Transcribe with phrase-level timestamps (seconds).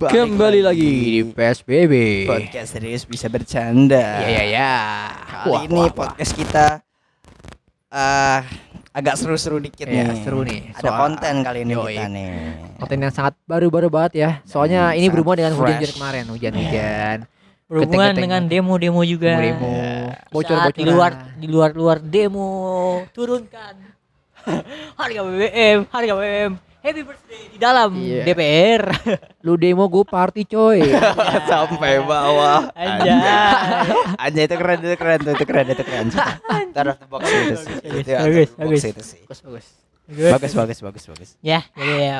[0.00, 2.24] Kembali lagi di PSBB.
[2.24, 4.24] podcast serius bisa bercanda.
[4.24, 4.72] Iya iya iya.
[5.12, 5.92] Kali Wah, ini wah, wah.
[5.92, 6.66] podcast kita
[7.86, 8.40] eh
[8.90, 10.24] agak seru-seru dikit Iya, nih.
[10.24, 10.72] seru nih.
[10.72, 11.84] Ada Soal- konten kali ini Yoi.
[11.92, 12.30] kita nih.
[12.76, 14.30] Konten yang sangat baru-baru banget ya.
[14.42, 17.16] Soalnya Dan ini berhubungan dengan hujan-hujan kemarin, hujan-hujan.
[17.68, 18.22] berhubungan Keteng-keteng.
[18.24, 19.32] dengan demo-demo juga.
[19.36, 19.72] Demo-demo.
[20.08, 20.74] Saat Bocor-bocoran.
[20.74, 22.50] di luar di luar luar demo
[23.12, 23.74] turunkan
[25.00, 26.52] harga BBM, harga BBM.
[26.80, 28.24] Happy birthday di dalam Iya.
[28.24, 28.82] DPR.
[29.44, 30.80] Lu demo gue party coy.
[31.50, 32.72] Sampai bawah.
[32.72, 33.20] Anjay.
[34.16, 36.06] Anjay itu keren itu keren itu keren itu keren.
[36.74, 37.74] Taruh the box itu sih.
[37.76, 38.80] Bagus, bagus.
[38.80, 39.66] bagus bagus.
[40.10, 41.30] Bagus bagus bagus bagus.
[41.38, 42.18] ya, jadi ya.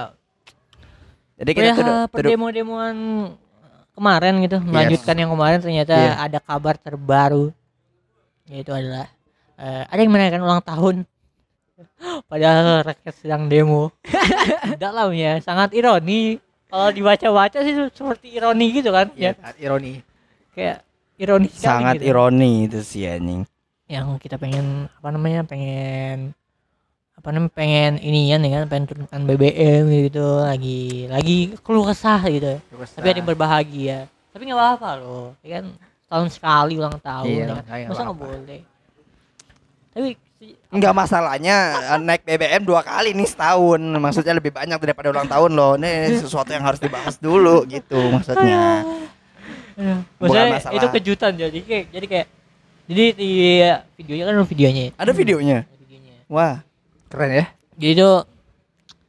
[1.40, 2.96] Jadi kita Ya, tuh perdemo-demoan
[3.90, 6.12] kemarin gitu, melanjutkan yang kemarin ternyata Iya.
[6.20, 7.48] ada kabar terbaru.
[8.44, 9.08] Yaitu adalah
[9.56, 10.96] eh, ada yang merayakan ulang tahun.
[12.26, 13.90] Padahal rakyat sedang demo.
[14.82, 16.38] Dalamnya sangat ironi.
[16.66, 19.50] Kalau dibaca-baca sih seperti ironi gitu kan Iya, ya.
[19.58, 20.00] ironi.
[20.54, 22.14] Kayak ironi sangat gitu.
[22.14, 23.42] ironi itu sih anjing.
[23.86, 25.42] Yang kita pengen apa namanya?
[25.42, 26.30] Pengen
[27.20, 32.56] apa namanya pengen inian ya kan pengen turunkan BBM gitu lagi lagi keluh kesah gitu
[32.96, 33.98] tapi ada yang berbahagia
[34.32, 35.68] tapi nggak apa-apa loh ya kan
[36.08, 37.92] tahun sekali ulang tahun Iya, ya kan?
[37.92, 38.60] masa nggak boleh
[39.92, 40.08] tapi
[40.70, 43.76] Enggak masalahnya eh, naik BBM dua kali nih setahun.
[43.76, 45.76] Maksudnya lebih banyak daripada ulang tahun loh.
[45.76, 48.84] Ini sesuatu yang harus dibahas dulu gitu maksudnya.
[49.76, 50.76] Bukan maksudnya masalah.
[50.76, 52.26] itu kejutan jadi kayak jadi kayak
[52.84, 53.30] jadi di
[53.96, 54.92] videonya kan ada videonya ya.
[54.96, 55.58] Ada videonya.
[55.62, 56.54] Ada videonya Wah,
[57.08, 57.44] Keren ya.
[57.74, 58.16] jadi tuh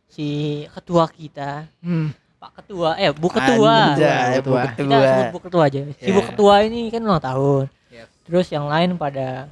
[0.07, 0.27] si
[0.69, 2.11] ketua kita Hmm.
[2.37, 4.61] pak ketua eh bu ketua Anjay, Bu Ketua.
[4.73, 6.27] kita sebut bu ketua aja si bu Iya.
[6.27, 8.07] ketua ini kan ulang tahun Yes.
[8.23, 9.45] terus yang lain pada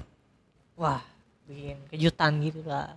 [0.74, 1.04] wah
[1.50, 2.94] bikin kejutan gitu lah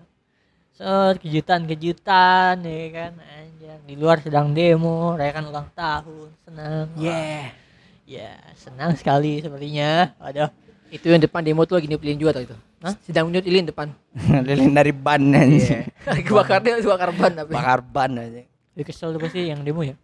[0.76, 7.50] set kejutan kejutan ya kan anjir di luar sedang demo rayakan ulang tahun senang Yeah.
[8.04, 10.52] ya senang sekali sepertinya aduh
[10.92, 12.56] Itu yang depan demo tuh lagi nyuplin juga tau itu.
[12.84, 12.92] Hah?
[13.00, 13.96] Sedang nyuplin depan.
[14.44, 15.88] lilin dari ban anjing.
[16.04, 16.20] Iya.
[16.20, 17.56] Kebakar dia bakar ban tapi.
[17.56, 18.44] Bakar ban aja.
[18.76, 19.96] ya kesel tuh pasti yang demo ya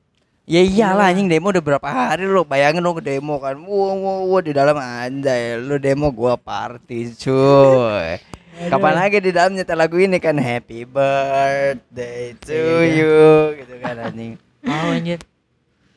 [0.49, 3.61] Ya iyalah anjing demo udah berapa hari lo bayangin lo ke demo kan.
[3.61, 8.17] Wow, wow, wow, di dalam anjay lo demo gua party cuy.
[8.59, 10.35] Kapan lagi di dalam nyetel lagu ini kan?
[10.35, 12.99] Happy birthday to Iya.
[12.99, 13.23] you
[13.57, 14.35] gitu kan anjing.
[14.61, 15.23] oh anjir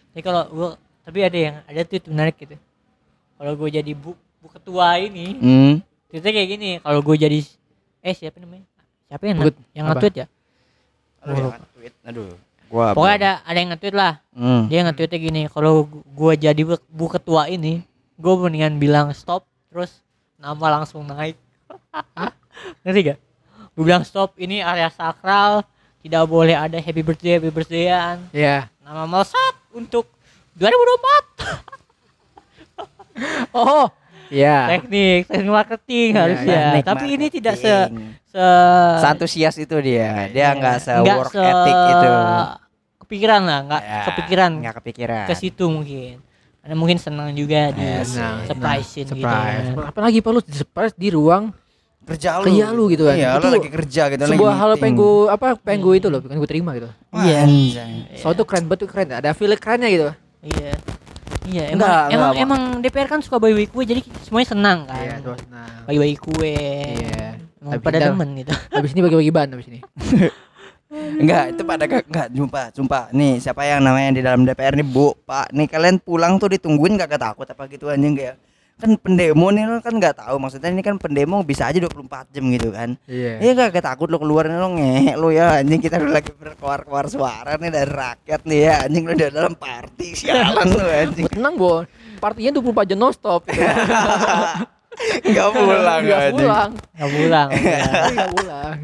[0.07, 0.69] tapi kalau gua
[1.01, 2.53] tapi ada yang ada tweet menarik gitu.
[3.33, 5.73] Kalau gue jadi bu bu ketua ini Hmm.
[6.05, 6.69] tweetnya kayak gini.
[6.77, 7.39] Kalau gue jadi
[7.99, 8.67] eh siapa namanya?
[9.07, 10.25] Siapa yang Nge- yang nge-tweet ya?
[11.19, 11.93] Aduh, yang nge-tweet.
[12.03, 12.29] Aduh.
[12.67, 14.13] Gua pokoknya ada ada yang nge-tweet lah.
[14.31, 14.63] Hmm.
[14.67, 17.81] dia nge-tweetnya gini kalau gu- gua jadi bu, bu ketua ini
[18.15, 19.97] gue mendingan bilang stop terus
[20.37, 21.33] nama langsung naik
[22.81, 23.19] ngerti gak
[23.71, 25.63] gue bilang stop ini area sakral
[25.99, 28.67] tidak boleh ada happy birthday happy birthdayan Iya.
[28.79, 30.09] nama melesat untuk
[30.53, 31.71] 2024
[33.53, 33.85] Oh.
[34.27, 34.71] Iya.
[34.71, 38.15] teknik teknik marketing Iya, harusnya Teknik tapi ini tidak se marketing.
[38.25, 38.45] se
[38.97, 40.09] Seantusias itu dia.
[40.27, 42.11] Dia nggak se nggak work se- ethic itu.
[43.01, 45.25] kepikiran lah nggak Ya, kepikiran Nggak kepikiran.
[45.27, 46.23] ke situ mungkin
[46.57, 48.61] karena mungkin senang juga di Ya, Nah, surprisein
[49.03, 49.67] nah, gitu surprise.
[49.67, 49.85] kan.
[49.85, 51.43] Apalagi perlu di surprise di ruang
[52.01, 52.45] kerja lu.
[52.49, 53.15] kerja lu gitu kan.
[53.15, 54.81] Iya, Itu lu lagi kerja gitu lagi sebuah hal meeting.
[54.81, 56.89] pengen gue apa pengen gue itu loh pengen gue terima gitu.
[57.13, 57.45] Iya.
[57.45, 58.17] anjay.
[58.17, 59.07] Soalnya tuh keren banget tuh keren.
[59.13, 60.03] Ada feel kerennya gitu.
[60.41, 60.73] Iya.
[61.41, 65.01] Iya, emang Enggak, emang, enggak, emang DPR kan suka bagi-bagi kue jadi semuanya senang kan.
[65.01, 65.81] Iya, terus nah.
[65.89, 66.53] Bagi-bagi kue.
[66.53, 67.27] Iya.
[67.61, 68.51] Emang Tapi pada demen gitu.
[68.77, 69.79] Habis ini bagi-bagi ban habis ini.
[70.91, 72.99] Enggak, itu pada gak, enggak jumpa, jumpa.
[73.15, 75.55] Nih, siapa yang namanya di dalam DPR nih, Bu, Pak.
[75.55, 78.35] Nih kalian pulang tuh ditungguin gak takut apa gitu anjing kayak
[78.81, 82.43] kan pendemo nih lo kan nggak tahu maksudnya ini kan pendemo bisa aja 24 jam
[82.49, 83.37] gitu kan Iya.
[83.37, 87.05] Iya gak takut lo keluar nih lo ngehe lo ya anjing kita udah lagi berkeluar-keluar
[87.05, 91.53] suara nih dari rakyat nih ya anjing lo udah dalam party sialan lo anjing Tenang,
[91.55, 91.85] Bon.
[92.17, 93.45] Partinya 24 jam non stop.
[93.45, 93.61] Gitu.
[95.29, 96.69] Enggak pulang Enggak anjing pulang.
[96.93, 97.49] Enggak pulang.
[97.53, 97.85] ya.
[98.09, 98.75] Enggak pulang.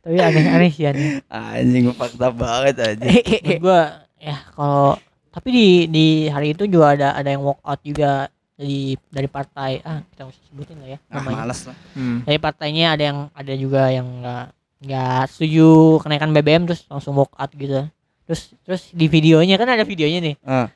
[0.00, 1.08] Tapi aneh-aneh sih aneh.
[1.28, 3.82] Anjing fakta banget anjing Menurut gua
[4.20, 4.94] ya kalau
[5.30, 8.26] tapi di di hari itu juga ada ada yang walk out juga
[8.60, 11.36] dari dari partai ah kita nggak usah sebutin lah ya Ah namanya.
[11.40, 12.18] males lah Hmm.
[12.22, 14.44] dari partainya ada yang ada juga yang nggak
[14.80, 15.68] nggak setuju
[15.98, 17.88] kenaikan BBM terus langsung walk out gitu
[18.22, 20.68] terus terus di videonya kan ada videonya nih Ah.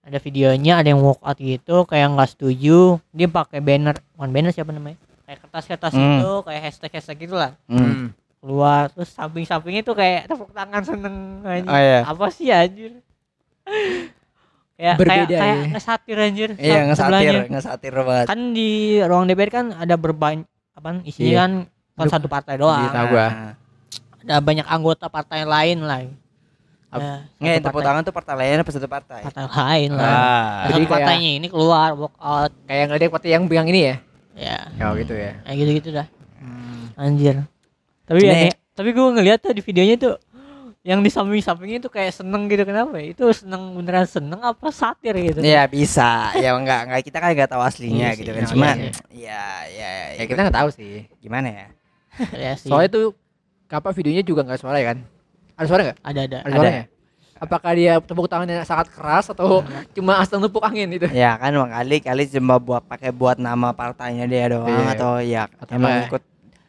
[0.00, 4.50] ada videonya ada yang walk out gitu kayak nggak setuju dia pakai banner bukan banner
[4.50, 6.18] siapa namanya kayak kertas-kertas Hmm.
[6.18, 7.80] itu kayak hashtag hashtag gitu lah Hmm.
[7.80, 8.08] Hmm.
[8.38, 11.64] keluar terus samping-sampingnya tuh kayak tepuk tangan seneng anjir.
[11.66, 12.92] Oh iya apa sih anjir
[14.74, 15.66] kayak Berbeda kayak, kayak ya.
[15.70, 17.40] ngesatir anjir Iya ngesatir, sebelahnya.
[17.48, 18.26] ngesatir banget.
[18.26, 21.38] kan di ruang DPR kan ada berbanyak apa isinya Iya.
[21.38, 21.50] kan
[21.94, 23.26] kan satu partai doang Iya, tahu gua.
[23.28, 23.52] Nah,
[24.20, 26.02] ada banyak anggota partai lain lah
[26.94, 29.20] Ya, Nggak, yang tepuk partai- tangan tuh partai lain apa satu partai?
[29.20, 30.06] partai lain lah.
[30.06, 30.50] Ah.
[30.64, 32.50] Jadi kayak- partainya ini keluar walk out.
[32.64, 33.96] Kayak ngeliat partai yang yang ini ya.
[34.34, 35.34] Ya, Oh gitu ya.
[35.42, 36.06] kayak gitu-gitu dah.
[36.38, 36.94] Hmm.
[36.94, 37.42] Anjir.
[38.04, 40.14] Tapi aneh, tapi gue ngeliat tuh di videonya tuh
[40.84, 43.16] yang di samping-sampingnya tuh kayak seneng gitu kenapa ya?
[43.16, 45.40] Itu seneng beneran seneng apa satir gitu?
[45.40, 48.42] Ya bisa, ya enggak enggak kita kan nggak tahu aslinya Iya gitu kan.
[48.44, 48.90] iya, Cuma iya.
[49.08, 49.90] ya ya
[50.20, 51.08] Ya kita nggak tahu sih.
[51.18, 51.66] gimana ya?
[52.44, 52.68] ya sih.
[52.68, 53.16] Soalnya tuh
[53.64, 54.98] kapan videonya juga nggak suara ya kan?
[55.56, 55.98] Ada suara nggak?
[56.04, 56.38] ada ada.
[56.44, 56.84] Ada suaranya?
[57.34, 59.64] Apakah dia tepuk tangannya sangat keras atau
[59.96, 61.08] cuma asal nepuk angin itu?
[61.10, 64.92] Ya kan kali kali cuma buat pakai buat nama partainya dia doang Iya.
[64.92, 66.22] atau ya Atau emang ikut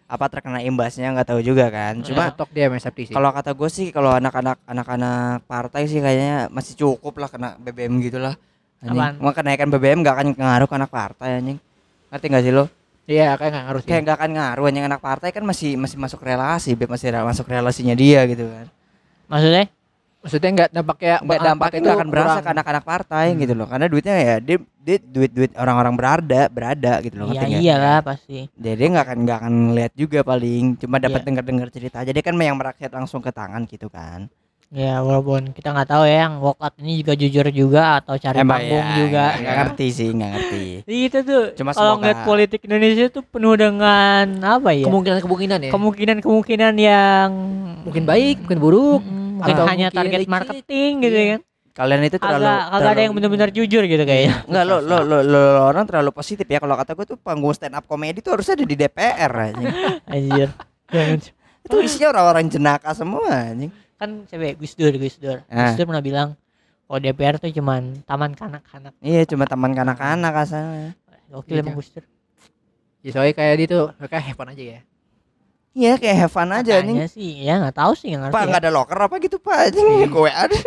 [0.05, 1.97] apa terkena imbasnya nggak tahu juga kan.
[2.05, 3.13] Cuma Cuma tok dia sama Septi sih.
[3.13, 7.97] kalau kata gue sih kalau anak-anak anak-anak partai sih kayaknya masih cukup lah kena BBM
[8.05, 8.37] gitulah.
[8.85, 8.93] Anjing.
[8.93, 9.13] Apaan?
[9.17, 11.57] Mau kenaikan BBM gak akan ngaruh ke anak partai anjing.
[12.13, 12.65] Ngerti gak sih lo?
[13.05, 13.89] Iya, kayak nggak ngaruh sih.
[13.89, 17.95] Kayak gak akan ngaruh anjing anak partai kan masih masih masuk relasi, masih masuk relasinya
[17.97, 18.69] dia gitu kan.
[19.25, 19.73] Maksudnya?
[20.25, 22.41] Maksudnya nggak dampak kayak Nggak nggak itu akan berasa kurang.
[22.41, 23.39] ke anak-anak partai Hmm.
[23.39, 23.67] gitu loh.
[23.67, 27.29] Karena duitnya ya dia, dia duit duit orang-orang berada berada gitu loh.
[27.29, 27.61] Iya nggak?
[27.61, 28.49] iyalah pasti.
[28.51, 31.27] Jadi dia nggak akan nggak akan ngeliat juga paling cuma dapat Iya.
[31.27, 34.25] dengar-dengar cerita aja dia kan yang merakyat langsung ke tangan gitu kan.
[34.73, 38.59] Ya walaupun kita nggak tahu ya yang walkout ini juga jujur juga atau cari Emang
[38.59, 39.23] panggung ya, juga.
[39.23, 40.65] nggak- nggak ngerti sih nggak ngerti.
[41.05, 44.83] Itu tuh Cuma kalau semoga- ngeliat politik Indonesia tuh penuh dengan apa ya?
[44.83, 45.71] kemungkinan-kemungkinan ya.
[45.71, 47.29] Kemungkinan-kemungkinan yang
[47.85, 49.01] mungkin baik, mungkin buruk.
[49.01, 51.27] Mm, mungkin Atau hanya mungkin target marketing gitu Iya.
[51.35, 51.41] kan.
[51.75, 54.33] Kalian itu terlalu Agak agak ada yang benar-benar jujur gitu kayaknya.
[54.47, 57.51] Enggak lo, lo, lo, lo, lo orang terlalu positif ya kalau kata gue tuh panggung
[57.51, 59.67] stand up komedi tuh harusnya ada di DPR anjing.
[60.15, 60.49] Anjir.
[60.87, 61.19] Jangan.
[61.65, 63.73] itu isinya orang-orang jenaka semua anjing.
[63.95, 65.43] kan cewek Gus Dur, Gus Dur.
[65.51, 65.67] Ah.
[65.67, 66.29] Gus Dur pernah bilang
[66.87, 68.93] kalau DPR tuh cuman taman kanak-kanak.
[69.03, 70.93] Iya cuma taman kanak-kanak asalnya.
[71.49, 72.05] Iya, emang Gus Dur.
[73.03, 74.79] Ya soalnya kayak dia tuh have fun aja ya.
[75.75, 76.79] Iya kayak have fun aja.
[76.79, 78.35] Katanya sih, ya nggak tahu sih nggak ngerti.
[78.39, 78.47] Pak ya.
[78.47, 80.55] nggak ada locker apa gitu pak anjing gue ada.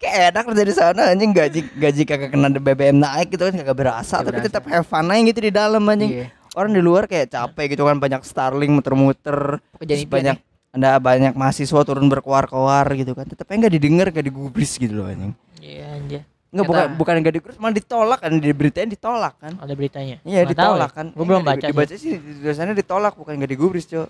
[0.00, 3.76] kayak enak kerja di sana anjing gaji gaji kagak kena BBM naik gitu kan kagak
[3.76, 6.24] berasa Nggak tapi tetap have fun aja gitu di dalam anjing.
[6.24, 6.26] Iya.
[6.56, 10.36] Orang di luar kayak capek gitu kan banyak Starling muter-muter Pekerjaan terus impian banyak
[10.70, 15.36] ada banyak mahasiswa turun berkoar-koar gitu kan tetap nggak didengar gak digubris gitu loh anjing.
[15.60, 16.24] Iya anjir.
[16.50, 19.52] Enggak bukan bukan enggak digubris malah ditolak kan di beritanya ditolak kan.
[19.56, 20.16] Ada beritanya.
[20.20, 20.96] Iya Nggak ditolak ya.
[20.96, 21.06] kan.
[21.10, 24.08] Gua belum Enggak, baca di- Dibaca sih di tulisannya ditolak bukan enggak digubris, Cok.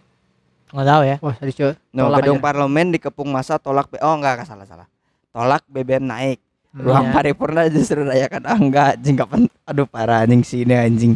[0.70, 1.16] Nggak tahu ya.
[1.20, 1.72] Wah, tadi cuy.
[1.90, 2.44] No, Tolak gedung aja.
[2.46, 4.86] parlemen dikepung masa tolak B- Oh enggak, enggak salah salah.
[5.28, 6.38] Tolak BBM naik.
[6.70, 6.80] Hmm.
[6.80, 7.12] Ruang Iya.
[7.12, 11.12] paripurna justru rayakan ah enggak anjing kapan aduh parah anjing sini anjing.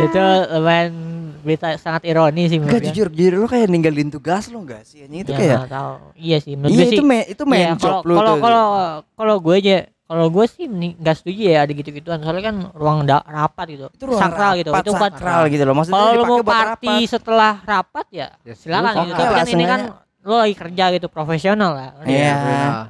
[0.00, 0.20] Itu
[0.52, 0.92] lumayan
[1.38, 2.88] berita sangat ironi sih Enggak menurut gue.
[2.90, 5.92] jujur jujur lu kayak ninggalin tugas lo enggak sih anjing itu Ya, kayak tahu.
[6.14, 6.94] Iya sih menurut Iya gue sih.
[6.94, 8.40] itu main itu main Iya, job kalau lu kalau tuh.
[8.40, 8.66] kalau
[9.14, 13.22] kalau gue aja kalau gue sih nggak setuju ya ada gitu-gituan soalnya kan ruang da-
[13.22, 16.24] rapat gitu itu ruang sakral gitu rapat, itu buat sakral gitu loh maksudnya kalau lo
[16.24, 17.10] mau party rapat.
[17.10, 19.80] setelah rapat ya Ya, silakan gitu tapi kan ini kan
[20.20, 22.32] lo lagi kerja gitu profesional lah Iya.
[22.34, 22.84] Nah,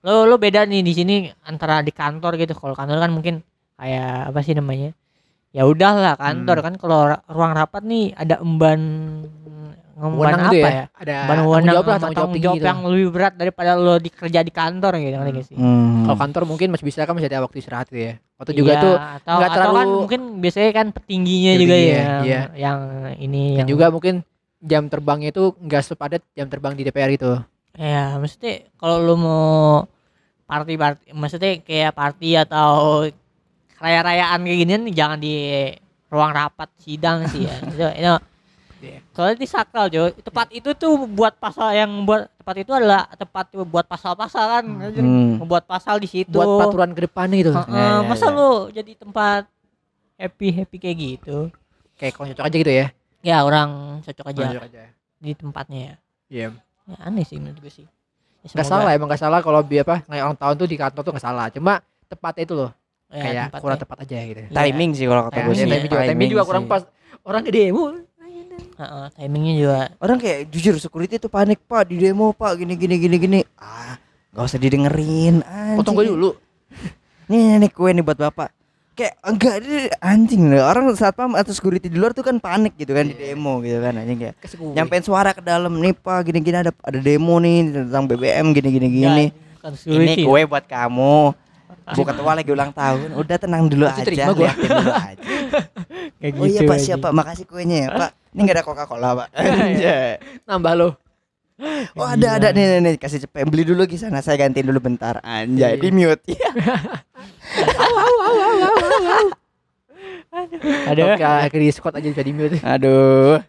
[0.00, 3.34] lo lo beda nih di sini antara di kantor gitu kalau kantor kan mungkin
[3.76, 4.96] kayak apa sih namanya
[5.50, 6.64] ya udahlah kantor Hmm.
[6.64, 8.80] kan kalau ruang rapat nih ada emban
[9.92, 10.84] ngemban apa gitu ya, ya.
[10.94, 12.66] Ada emban tanggung jawab sama tanggung jawab tanggung tinggi jawab gitu.
[12.66, 16.02] yang lebih berat daripada lo dikerja di kantor gitu ngerti nggak sih Hmm.
[16.02, 18.14] Kalau kantor mungkin masih bisa kan masih ada waktu istirahat gitu ya.
[18.34, 21.84] Waktu juga Iya, tuh atau, nggak atau kan terlalu- mungkin biasanya kan petingginya juga ya,
[21.84, 22.42] ya, yang, iya.
[22.56, 22.78] yang
[23.18, 24.14] ini dan yang juga mungkin
[24.60, 27.32] jam terbangnya itu nggak sepadat jam terbang di DPR itu.
[27.72, 29.84] ya maksudnya kalau lu mau
[30.42, 33.04] party party maksudnya kayak party atau
[33.80, 35.34] raya-rayaan kayak ginian jangan di
[36.06, 38.14] ruang rapat sidang sih ya itu, itu
[38.80, 38.96] Iya.
[39.12, 43.44] soalnya di sakral Jo tempat itu tuh buat pasal yang buat tempat itu adalah tempat
[43.62, 44.64] buat pasal-pasal kan.
[44.64, 45.36] Hmm.
[45.36, 47.52] membuat pasal di situ Buat peraturan ke depannya gitu.
[47.52, 48.32] Heeh, Ya, ya, masa ya.
[48.32, 49.44] lu jadi tempat
[50.16, 51.36] happy happy kayak gitu
[51.94, 52.86] Kayak kalau cocok aja gitu ya.
[53.20, 53.70] ya orang
[54.00, 54.82] cocok aja Cocok aja.
[55.20, 55.94] di tempatnya ya.
[56.30, 56.46] Iya.
[56.86, 60.08] ya aneh sih menurut gue sih ya, Gak salah emang gak salah kalau bi apa
[60.08, 61.52] ngayak ulang tahun tuh di kantor tuh gak salah.
[61.52, 62.72] Cuma tepatnya itu loh
[63.10, 63.60] ya, kayak tempatnya.
[63.60, 64.40] kurang tepat aja gitu.
[64.40, 64.50] Iya.
[64.52, 66.70] timing sih kalau kata gue Timing sih ya, timing juga, timing juga kurang sih.
[66.70, 66.82] pas.
[67.20, 67.84] Orang ke demo.
[68.72, 72.96] Heeh, timingnya juga orang kayak jujur security tuh panik pak di demo pak gini gini
[72.96, 73.96] gini gini ah
[74.30, 75.76] nggak usah didengerin anjing.
[75.76, 76.30] Potong gue dulu.
[77.26, 78.48] nih nih, nih kue nih buat bapak
[78.92, 79.54] kayak enggak
[79.98, 83.12] anjing loh orang saat pam atau security di luar tuh kan panik gitu kan di
[83.12, 83.32] Iya.
[83.32, 84.34] demo gitu kan anjing kayak
[84.70, 88.68] nyampein suara ke dalam nih pak gini gini ada ada demo nih tentang BBM gini
[88.70, 89.24] gini gini
[89.60, 91.32] Ya, bukan ini kue buat kamu
[91.92, 94.46] Bu ketua lagi ulang tahun udah tenang dulu aja terima gua.
[94.46, 95.26] liatin dulu aja
[96.20, 96.84] Kayak oh iya gitu pak aja.
[96.84, 100.12] siapa makasih kuenya ya pak ini nggak ada coca cola pak Anjay.
[100.48, 100.88] Nambah lo.
[101.92, 104.80] Oh ada ada nih, nih nih kasih cepet beli dulu di sana saya gantiin dulu
[104.82, 105.76] bentar anjay Iya.
[105.76, 106.48] di mute ya.
[110.86, 111.04] Aduh.
[111.10, 112.58] Oke, akhirnya di squad aja bisa di mute.
[112.60, 113.40] Aduh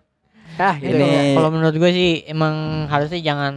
[0.53, 0.93] Ya, gitu.
[0.93, 2.53] Ini- Kalau menurut gue sih emang
[2.85, 3.53] harusnya jangan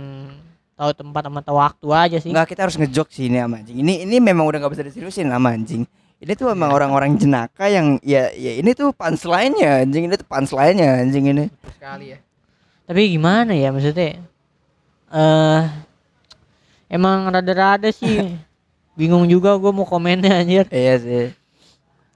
[0.74, 2.30] tahu tempat sama tahu waktu aja sih.
[2.34, 3.76] Enggak, kita harus ngejok sih ini sama anjing.
[3.78, 5.86] Ini ini memang udah gak bisa diseriusin sama anjing.
[6.18, 10.10] Ini tuh emang orang-orang jenaka yang ya ya ini tuh punchline-nya anjing.
[10.10, 11.44] Ini tuh punchline-nya anjing ini.
[11.78, 12.18] sekali ya.
[12.84, 14.20] Tapi gimana ya maksudnya?
[15.14, 15.62] Eh
[16.90, 18.34] emang rada-rada sih.
[18.98, 20.66] Bingung juga gue mau komennya anjir.
[20.70, 21.26] Iya sih.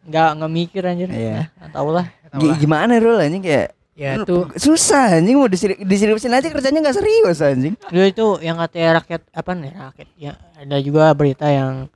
[0.07, 1.09] Nggak nggak mikir anjir.
[1.11, 1.51] Iya.
[1.59, 2.07] Nggak tahu lah.
[2.29, 2.59] Lah.
[2.61, 6.97] gimana Rul anjing kayak Ya lu- tuh susah anjing mau diseri- diseriusin aja kerjanya nggak
[6.97, 7.75] serius anjing.
[7.85, 11.91] Dulu itu yang katanya rakyat apa nih rakyat ya ada juga berita yang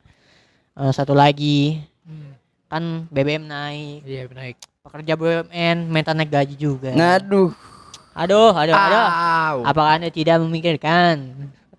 [0.75, 2.35] eh, satu lagi Hmm,
[2.67, 4.59] kan BBM naik Iya naik.
[4.83, 7.55] pekerja BUMN minta naik gaji juga Ngaduh.
[8.13, 9.57] aduh aduh aduh Au.
[9.63, 11.31] apakah anda tidak memikirkan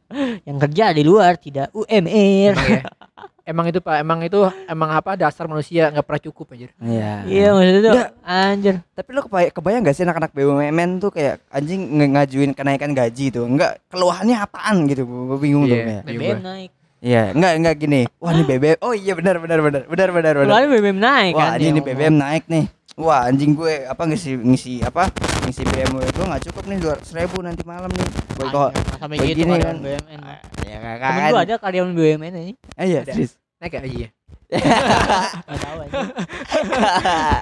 [0.48, 2.82] yang kerja di luar tidak UMR ya.
[3.44, 6.72] Emang itu Pak, emang itu emang apa dasar manusia nggak pernah cukup anjir.
[6.80, 7.28] Iya.
[7.28, 8.10] iya maksudnya tuh Nggak.
[8.24, 12.96] anjir Tapi lo kebayang, kebayang gak sih anak-anak BUMN tuh kayak anjing nge- ngajuin kenaikan
[12.96, 13.44] gaji tuh.
[13.44, 15.04] Enggak keluhannya apaan gitu.
[15.04, 15.76] Gue bingung tuh.
[15.76, 15.84] Iya.
[15.84, 16.02] kayak.
[16.02, 16.48] Iya, BBM gua.
[16.48, 16.72] naik
[17.04, 18.02] Iya, enggak enggak gini.
[18.16, 18.78] Wah, ini BBM.
[18.80, 19.82] Oh iya benar benar benar.
[19.92, 20.52] Benar benar benar.
[20.56, 21.80] Lalu BBM naik Wah, kan ini, ini.
[21.84, 22.66] BBM naik nih.
[22.94, 25.10] Wah, anjing gue apa ngisi ngisi apa?
[25.44, 28.06] Ngisi BMW gue nggak cukup nih 200 ribu nanti malam nih.
[28.38, 28.70] Gue kok
[29.02, 29.76] sampai kayak gitu gini kan.
[29.82, 30.22] BUMN
[30.64, 31.32] ya kakak temen kan.
[31.34, 33.42] gua ada karyawan BUMN ini Eh, iya, serius.
[33.58, 34.10] Naik ya iya.
[34.54, 36.00] nggak tahu aja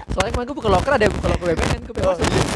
[0.15, 2.47] Soalnya kemarin gue buka loker ada buka loker BBM gue pengen Oh, iya, serius.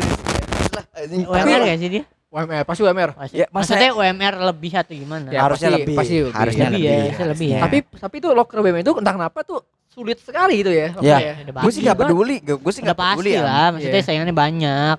[0.71, 1.21] Lah, anjing.
[1.27, 2.03] UMR ya sih dia
[2.35, 3.09] UMR pasti UMR.
[3.13, 3.35] Pasti.
[3.37, 5.95] Ya, masa- maksudnya UMR lebih atau gimana Ya, harusnya pasti- lebih.
[5.95, 6.33] pasti lebih.
[6.33, 6.85] harusnya Lebih lebih.
[6.85, 7.59] ya, harusnya lebih ya.
[7.61, 10.87] Tapi tapi tuh loker BBM itu entah kenapa tuh sulit sekali gitu ya.
[10.99, 11.17] Ya.
[11.41, 12.11] Udah Gue sih nggak banget.
[12.11, 13.41] peduli, gue sih nggak peduli pasti ya.
[13.41, 14.05] lah maksudnya Iya.
[14.05, 14.97] saingannya banyak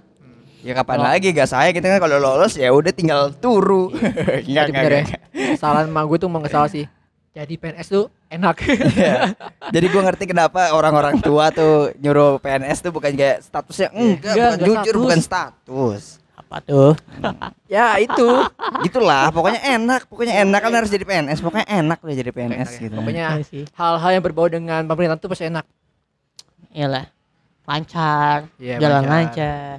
[0.58, 3.86] Ya kapan Kalau- lagi gak saya kita kan kalau lolos ya udah tinggal turu.
[4.42, 4.66] Enggak.
[4.66, 5.02] bener ya.
[5.04, 5.20] enggak.
[5.54, 6.90] Kesalahan emak gue tuh mau ngesalah sih.
[7.30, 8.56] Jadi PNS tuh enak.
[8.90, 9.30] Iya.
[9.68, 14.34] Jadi gue ngerti kenapa orang-orang tua tuh nyuruh PNS tuh bukan kayak statusnya enggak, Enggak,
[14.34, 15.04] bukan enggak jujur status.
[15.04, 16.02] bukan status.
[16.46, 16.94] Apa tuh
[17.68, 18.28] ya itu.
[18.80, 22.70] Gitulah, pokoknya enak, pokoknya enak kan harus jadi PNS, pokoknya enak udah jadi PNS Enak
[22.70, 22.80] ya.
[22.80, 22.94] gitu.
[22.96, 25.66] Pokoknya Iya sih hal-hal yang berbau dengan pemerintahan tuh pasti enak.
[26.70, 27.08] iyalah
[27.64, 29.10] lancar Iya, jalan lancar.
[29.10, 29.76] lancar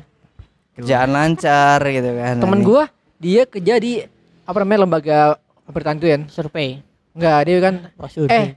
[0.73, 2.35] kerjaan lancar gitu kan.
[2.37, 2.83] Temen gua
[3.17, 4.03] dia kerja di
[4.43, 5.19] apa namanya lembaga
[5.63, 6.17] pemerintahan itu ya.
[6.27, 6.69] survei
[7.11, 8.53] Enggak, dia kan oh eh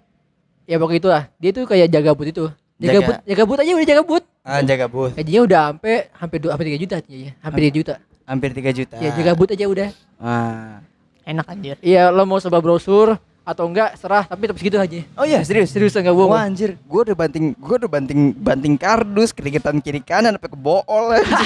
[0.67, 1.23] ya pokoknya itu lah.
[1.37, 2.45] Dia tuh kayak jaga but itu.
[2.77, 4.25] Jaga, Jaga- but, jaga but aja udah jaga but.
[4.41, 5.13] Ah, jaga booth.
[5.13, 7.31] Gajinya udah sampai hampir dua hampir 3 juta ya.
[7.39, 7.95] Hampir 3 juta.
[8.25, 8.97] Hampir 3 juta.
[8.97, 9.89] Ya jaga but aja udah.
[10.17, 10.81] Ah.
[11.21, 15.01] enak anjir Iya, lo mau sebuah brosur atau enggak serah tapi tetap segitu aja.
[15.15, 15.69] Oh iya, serius.
[15.69, 16.33] Serius enggak bohong.
[16.33, 20.59] Wah anjir, gue udah banting, gue udah banting, banting kardus keringetan kiri kanan sampai ke
[20.59, 21.37] bool anjing.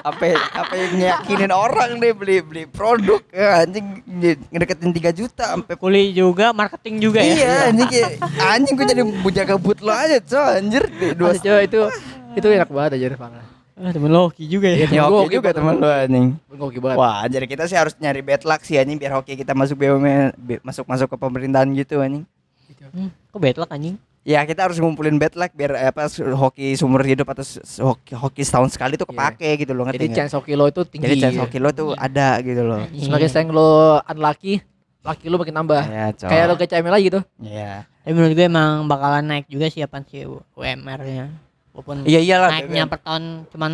[0.00, 0.32] apa
[0.64, 5.76] apa yang nyakinin orang deh beli beli produk ya, anjing nge- ngedeketin 3 juta sampai
[5.76, 8.10] kuli juga marketing juga ya iya anjing kayak
[8.56, 11.80] anjing gue jadi bujaga but lo aja coy anjir di dua Masa coba itu
[12.32, 13.46] itu enak banget aja parah.
[13.76, 16.96] ah, temen Loki juga ya ya Gua hoki hoki juga teman lo anjing Ngoki banget.
[16.96, 20.36] wah anjir kita sih harus nyari bad luck sih anjing biar hoki kita masuk BUMN
[20.36, 22.24] be- masuk masuk ke pemerintahan gitu anjing
[22.92, 26.76] hmm, kok bad luck anjing Ya kita harus ngumpulin bad luck biar eh, apa hoki
[26.76, 27.40] sumber hidup atau
[27.82, 29.16] hoki, hoki setahun sekali tuh Iya.
[29.16, 31.08] kepake gitu loh ngerti Jadi chance hoki lo itu tinggi.
[31.08, 32.84] Jadi chance hoki lo tuh ada gitu loh.
[32.92, 33.32] Semakin Iya.
[33.32, 34.60] sering lo unlucky,
[35.00, 35.82] laki lo makin nambah.
[35.82, 36.28] Ya, coy.
[36.28, 37.20] Kayak lo ke CML aja gitu.
[37.40, 37.88] Iya.
[38.00, 41.26] tapi menurut gue emang bakalan naik juga sih apa sih UMR nya
[41.72, 42.50] walaupun Iya iyalah.
[42.50, 42.92] naiknya BBM.
[42.92, 43.72] per tahun cuman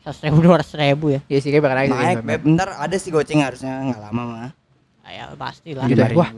[0.00, 1.90] seratus ribu dua ratus ribu ya Iya sih kayak bakal naik.
[1.90, 2.40] Naik, Beb.
[2.42, 4.50] bentar ada sih goceng harusnya nggak lama mah.
[5.00, 6.00] Ah, ya pasti lah Gitu.
[6.00, 6.16] 5.000.
[6.16, 6.30] Wah.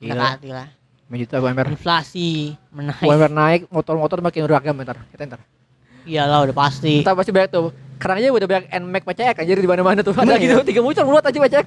[0.00, 0.54] Kita Gila.
[0.54, 0.68] lah
[1.10, 1.66] 5 juta UMR.
[1.68, 2.30] inflasi
[2.70, 4.96] menaik UMR naik, motor-motor makin beragam bentar.
[5.10, 5.40] Kita ntar.
[6.02, 7.70] iyalah udah pasti Kita pasti banyak tuh.
[8.00, 10.14] Karena aja udah banyak NMAX pecek anjir di mana-mana tuh.
[10.14, 11.66] Ada gitu, tiga muncul mulut aja pecek.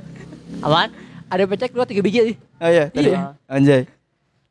[0.60, 0.90] apaan
[1.28, 2.34] Ada pecek dua tiga biji aja.
[2.58, 3.10] Oh iya, tadi.
[3.12, 3.20] Iya.
[3.46, 3.82] Anjay.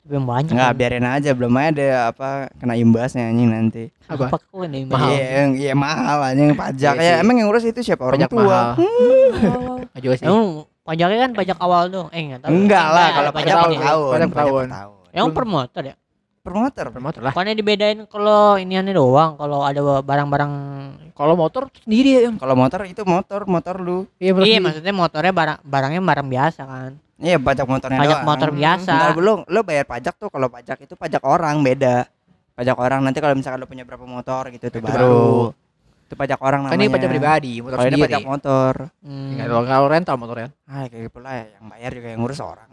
[0.02, 0.78] Tapi yang banyak Enggak, kan.
[0.82, 2.28] biarin aja belum ada apa
[2.58, 3.84] kena imbasnya anjing nanti.
[4.04, 4.26] Apa?
[4.26, 5.08] apa kok ini Mahal.
[5.08, 7.16] Iya, yang- iya mahal anjing pajak Iya ya.
[7.22, 8.42] Emang yang ngurus itu siapa orang Pajak tua?
[8.42, 8.68] mahal.
[8.82, 9.78] Hmm.
[9.86, 10.24] Nggak juga sih.
[10.26, 10.46] Emang
[10.82, 12.08] pajaknya kan pajak awal dong.
[12.10, 12.50] Eh enggak tahu.
[12.50, 13.76] Enggak lah kalau pajak ini.
[13.78, 14.10] tahun.
[14.10, 14.66] Pajak per tahun.
[15.14, 15.94] Yang per motor ya.
[16.42, 16.84] Per motor.
[16.90, 17.30] Per motor lah.
[17.30, 20.52] Bukannya dibedain kalau iniannya doang, kalau ada barang-barang
[21.14, 22.20] Kalau motor sendiri ya.
[22.34, 24.10] Kalau motor itu motor, motor lu.
[24.18, 26.92] Iya, Iya, maksudnya motornya barang barangnya barang biasa kan.
[27.22, 28.26] Iya pajak motornya Pajak doang.
[28.26, 28.90] motor biasa.
[28.90, 32.10] Bentar, belum lo bayar pajak tuh kalau pajak itu pajak orang beda.
[32.52, 34.98] Pajak orang nanti kalau misalkan lo punya berapa motor gitu itu Itu baru.
[34.98, 35.30] baru.
[36.04, 36.82] Itu pajak orang Kan namanya.
[36.82, 38.06] ini pajak pribadi, motor Kalau ini sendiri.
[38.10, 38.72] pajak motor.
[39.00, 39.28] Hmm.
[39.30, 40.48] Tinggal kalau- kalau rental motor ya.
[40.64, 42.68] Ah kayak pula ya yang bayar juga yang ngurus orang.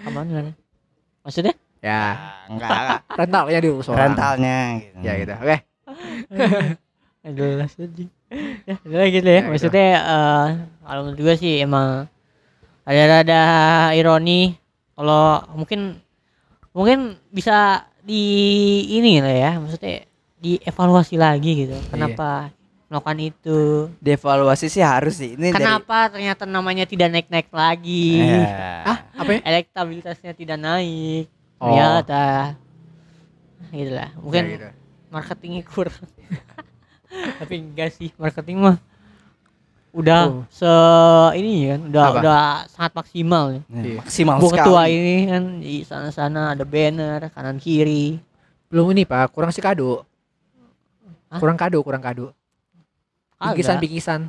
[0.00, 0.46] Apaan kan?
[1.20, 1.54] Maksudnya?
[1.78, 2.14] Ya, Ah,
[2.46, 2.70] enggak.
[3.20, 4.00] rentalnya diurus orang.
[4.08, 4.96] rentalnya gitu.
[5.00, 5.32] Ya gitu.
[5.36, 5.56] Oke.
[7.26, 8.08] Aduh, sedih.
[8.64, 9.02] ya, gitu ya.
[9.02, 9.28] Ya, gitu.
[9.46, 10.46] Maksudnya eh
[10.80, 12.06] kalau menurut gue sih emang
[12.88, 13.42] ada-ada
[13.92, 14.56] ironi
[14.96, 16.00] kalau mungkin
[16.72, 18.24] mungkin bisa di
[18.88, 20.08] ini lah ya, maksudnya
[20.40, 21.76] dievaluasi lagi gitu.
[21.92, 22.48] Kenapa
[22.88, 23.92] melakukan itu.
[24.00, 25.36] Devaluasi sih harus sih.
[25.36, 28.24] Ini dari Kenapa ternyata namanya tidak naik-naik lagi?
[28.24, 28.82] Ya.
[28.88, 29.40] Ah, apa ya?
[29.44, 31.28] Elektabilitasnya tidak naik.
[31.60, 31.68] Oh.
[31.68, 32.56] Ternyata.
[33.68, 34.10] Gitu lah.
[34.16, 34.68] Mungkin Ya, gitu.
[35.12, 36.04] marketingnya kurang.
[37.44, 38.76] Tapi enggak sih, marketing mah
[39.90, 40.44] udah Oh.
[40.52, 40.72] se
[41.36, 42.18] ini kan udah Apa?
[42.20, 43.60] udah sangat maksimal ya.
[43.72, 43.96] Iya.
[44.04, 44.94] maksimal Bu ketua sekali.
[44.94, 48.20] ini kan di sana-sana ada banner kanan kiri.
[48.68, 50.04] Belum ini Pak, kurang sih kado.
[51.32, 51.40] Hah?
[51.40, 52.36] Kurang kado, kurang kado.
[53.38, 54.28] Bingkisan-bingkisan.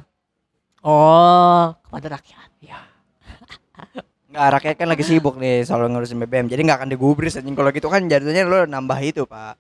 [0.80, 2.48] Oh, kepada rakyat.
[4.30, 6.46] Nggak, rakyat kan lagi sibuk nih soal ngurusin BBM.
[6.48, 9.58] Jadi nggak akan digubris anjing kalau gitu kan jadinya lo nambah itu, Pak.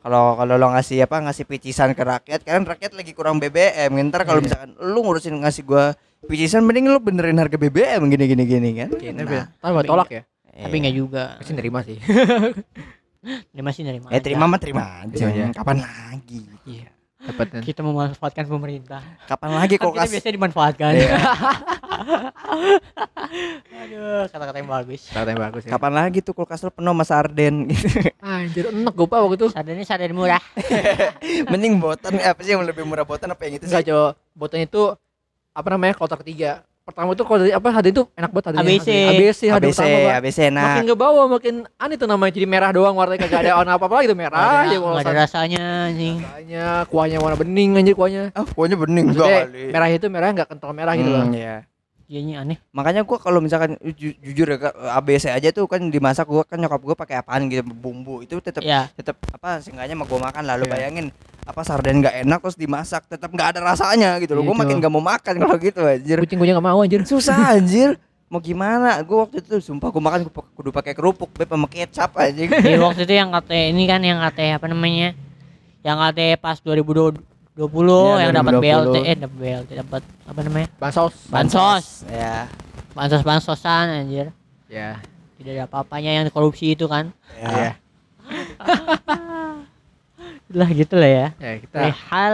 [0.00, 3.92] Kalau kalau lo ngasih apa ngasih picisan ke rakyat, kan rakyat lagi kurang BBM.
[4.08, 4.46] Ntar kalau Iya.
[4.48, 5.92] misalkan lo ngurusin ngasih gua
[6.24, 8.88] picisan mending lo benerin harga BBM gini gini gini kan.
[8.96, 9.12] Gitu.
[9.12, 10.22] Nah, Tapi buat tolak ya.
[10.50, 11.24] Tapi enggak juga.
[11.36, 11.96] Pasti nerima sih.
[13.52, 14.08] Dia masih nerima.
[14.08, 14.24] Eh aja.
[14.24, 15.12] terima mah terima aja.
[15.12, 15.44] Terima aja.
[15.52, 16.40] Kapan lagi?
[16.64, 16.88] Iya.
[17.20, 19.04] Dapat Kita memanfaatkan pemerintah.
[19.28, 20.08] Kapan lagi Kan kita kulkas?
[20.08, 20.92] biasanya dimanfaatkan.
[20.96, 21.10] Iya.
[23.80, 25.02] Aduh, kata-kata yang bagus.
[25.12, 25.70] kata yang bagus ya.
[25.76, 27.86] Kapan lagi tuh kulkas lo penuh sama sarden gitu.
[28.24, 29.46] Anjir, enak gue waktu itu.
[29.52, 30.40] Sadarnya sadar murah.
[31.52, 33.72] Mending botan apa sih yang lebih murah botan apa yang itu sih?
[33.76, 34.10] Enggak, Cok.
[34.32, 34.82] Botnya itu
[35.52, 35.92] apa namanya?
[36.00, 36.64] Kloter ketiga.
[36.80, 38.88] Pertama itu kalau dari apa ada itu enak banget ada ABC.
[38.90, 40.14] ABC, ada ABC, pertama, Pak.
[40.18, 40.64] ABC nah.
[40.66, 43.96] Makin ke bawah makin aneh tuh namanya jadi merah doang warnanya kagak ada warna apa-apa
[44.02, 46.16] gitu merah Nggak aja ada, nggak ada rasanya anjing.
[46.18, 48.34] Rasanya kuahnya warna bening anjir kuahnya.
[48.34, 49.64] Ah, pokoknya bening enggak kali.
[49.70, 51.22] merah itu merah enggak kental merah gitu loh.
[51.22, 51.69] Hmm,
[52.10, 52.36] iya.
[52.36, 52.58] Aneh.
[52.70, 54.58] Makanya gua kalau misalkan ju- jujur ya
[54.94, 58.60] ABC aja tuh kan dimasak gua kan nyokap gua pakai apaan gitu bumbu itu tetap
[58.60, 60.72] Ya, tetap apa seenggaknya mah gua makan lalu Iya.
[60.72, 61.06] bayangin
[61.40, 64.72] apa sarden nggak enak terus dimasak tetap nggak ada rasanya gitu loh Iya, gua makin
[64.72, 64.80] Cok.
[64.80, 67.00] nggak mau makan kalau gitu anjir Kucing gue enggak mau anjir.
[67.04, 67.94] susah anjir
[68.26, 72.10] mau gimana gua waktu itu sumpah gua makan gua kudu pakai kerupuk beb sama kecap
[72.16, 75.14] anjing di waktu itu yang kata ini kan yang kata apa namanya?
[75.80, 77.22] Yang kata pas 2020
[77.60, 78.62] Ya, yang dapat 2020.
[78.62, 80.68] BLT eh dapat BLT dapat apa namanya?
[80.76, 81.14] Bansos.
[81.26, 81.84] Bansos.
[82.06, 82.48] ya
[82.90, 84.32] Bansos-bansosan anjir.
[84.66, 84.96] Ya.
[85.36, 87.12] Tidak ada apa-apanya yang korupsi itu kan.
[87.34, 87.76] ya
[90.50, 91.26] Lah gitu lah ya.
[91.36, 92.32] Ya, kita Perihal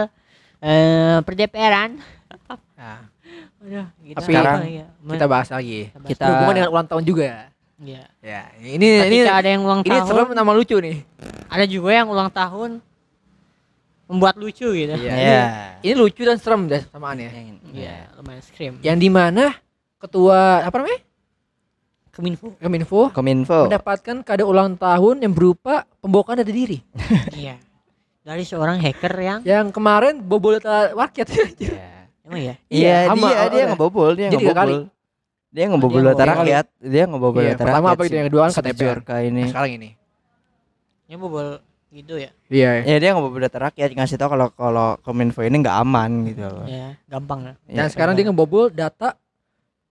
[0.57, 1.89] eh perdeperan.
[2.73, 3.05] nah,
[3.59, 4.85] Aduh, kita Tapi sekarang ya?
[4.87, 5.91] kita bahas lagi.
[5.91, 7.25] bahas kita- Berhubungan dengan ulang tahun juga.
[7.77, 8.03] Iya.
[8.19, 8.87] Ya, ini ini
[9.21, 10.97] Ketika ada yang ulang ini tahun, serem nama lucu nih.
[11.45, 12.81] ada juga yang ulang tahun
[14.07, 14.93] membuat lucu gitu.
[14.95, 15.13] Iya.
[15.13, 15.41] ya
[15.83, 17.27] Ini lucu dan serem deh samaannya.
[17.75, 18.73] Iya, lumayan scream.
[18.79, 19.53] Yang di mana
[19.99, 21.01] ketua apa namanya?
[22.09, 22.57] Kominfo.
[22.57, 26.81] Kominfo kominfo mendapatkan kado ulang tahun yang berupa pembokan data diri.
[27.37, 27.61] iya.
[28.25, 31.27] Dari seorang hacker yang Yang kemarin bobol data rakyat.
[32.27, 32.55] emang ya.
[32.67, 33.67] Iya, sama, dia oh, dia udah.
[33.71, 34.79] ngebobol, dia Jadi ngebobol.
[35.47, 36.33] Dia ngebobol dia data ngebobol.
[36.35, 37.95] rakyat, dia ngebobol Iya, data pertama rakyat.
[37.95, 38.81] apa itu yang kedua kan KTP.
[38.81, 39.31] Ini.
[39.31, 39.89] Nah, sekarang ini.
[41.07, 41.47] Ini bobol
[41.89, 42.29] gitu ya.
[42.47, 42.71] Iya.
[42.83, 46.65] Ya dia ngebobol data rakyat ngasih tahu kalau kalau kominfo ini nggak aman gitu loh.
[46.65, 47.53] Ya, gampang ya.
[47.65, 47.91] Dan Iya.
[47.91, 49.15] sekarang dia ngebobol data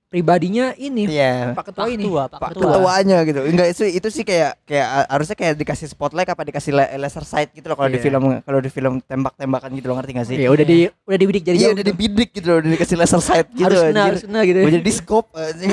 [0.07, 1.51] pribadinya ini Iya.
[1.53, 2.07] Pak Ketua ini.
[2.07, 2.63] Tua, Pak Pak Ketua.
[2.71, 3.41] ketuanya gitu.
[3.43, 7.67] Enggak itu itu sih kayak kayak harusnya kayak dikasih spotlight apa dikasih laser sight gitu
[7.67, 8.05] loh kalau di Iya.
[8.05, 10.37] film kalau di film tembak-tembakan gitu loh ngerti gak sih?
[10.39, 11.91] Iya, udah di udah dibidik jadi Iya jauh udah gitu.
[11.93, 14.07] dibidik gitu loh, udah dikasih laser sight gitu harus kena, anjir.
[14.07, 14.59] harus kena gitu.
[14.63, 15.71] Udah jadi scope anjing.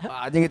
[0.00, 0.42] Wah, anjing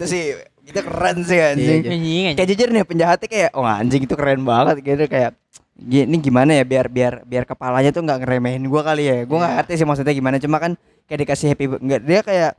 [0.65, 1.82] itu keren sih anjing.
[1.82, 2.34] Iya, Anjing.
[2.36, 5.32] Kayak jujur nih penjahatnya kayak oh anjing itu keren banget gitu kayak
[5.75, 9.51] gini gimana ya biar biar biar kepalanya tuh nggak ngeremehin gua kali ya gua nggak
[9.51, 9.58] Iya.
[9.62, 10.71] ngerti sih maksudnya gimana cuma kan
[11.04, 12.51] kayak dikasih happy nggak dia kayak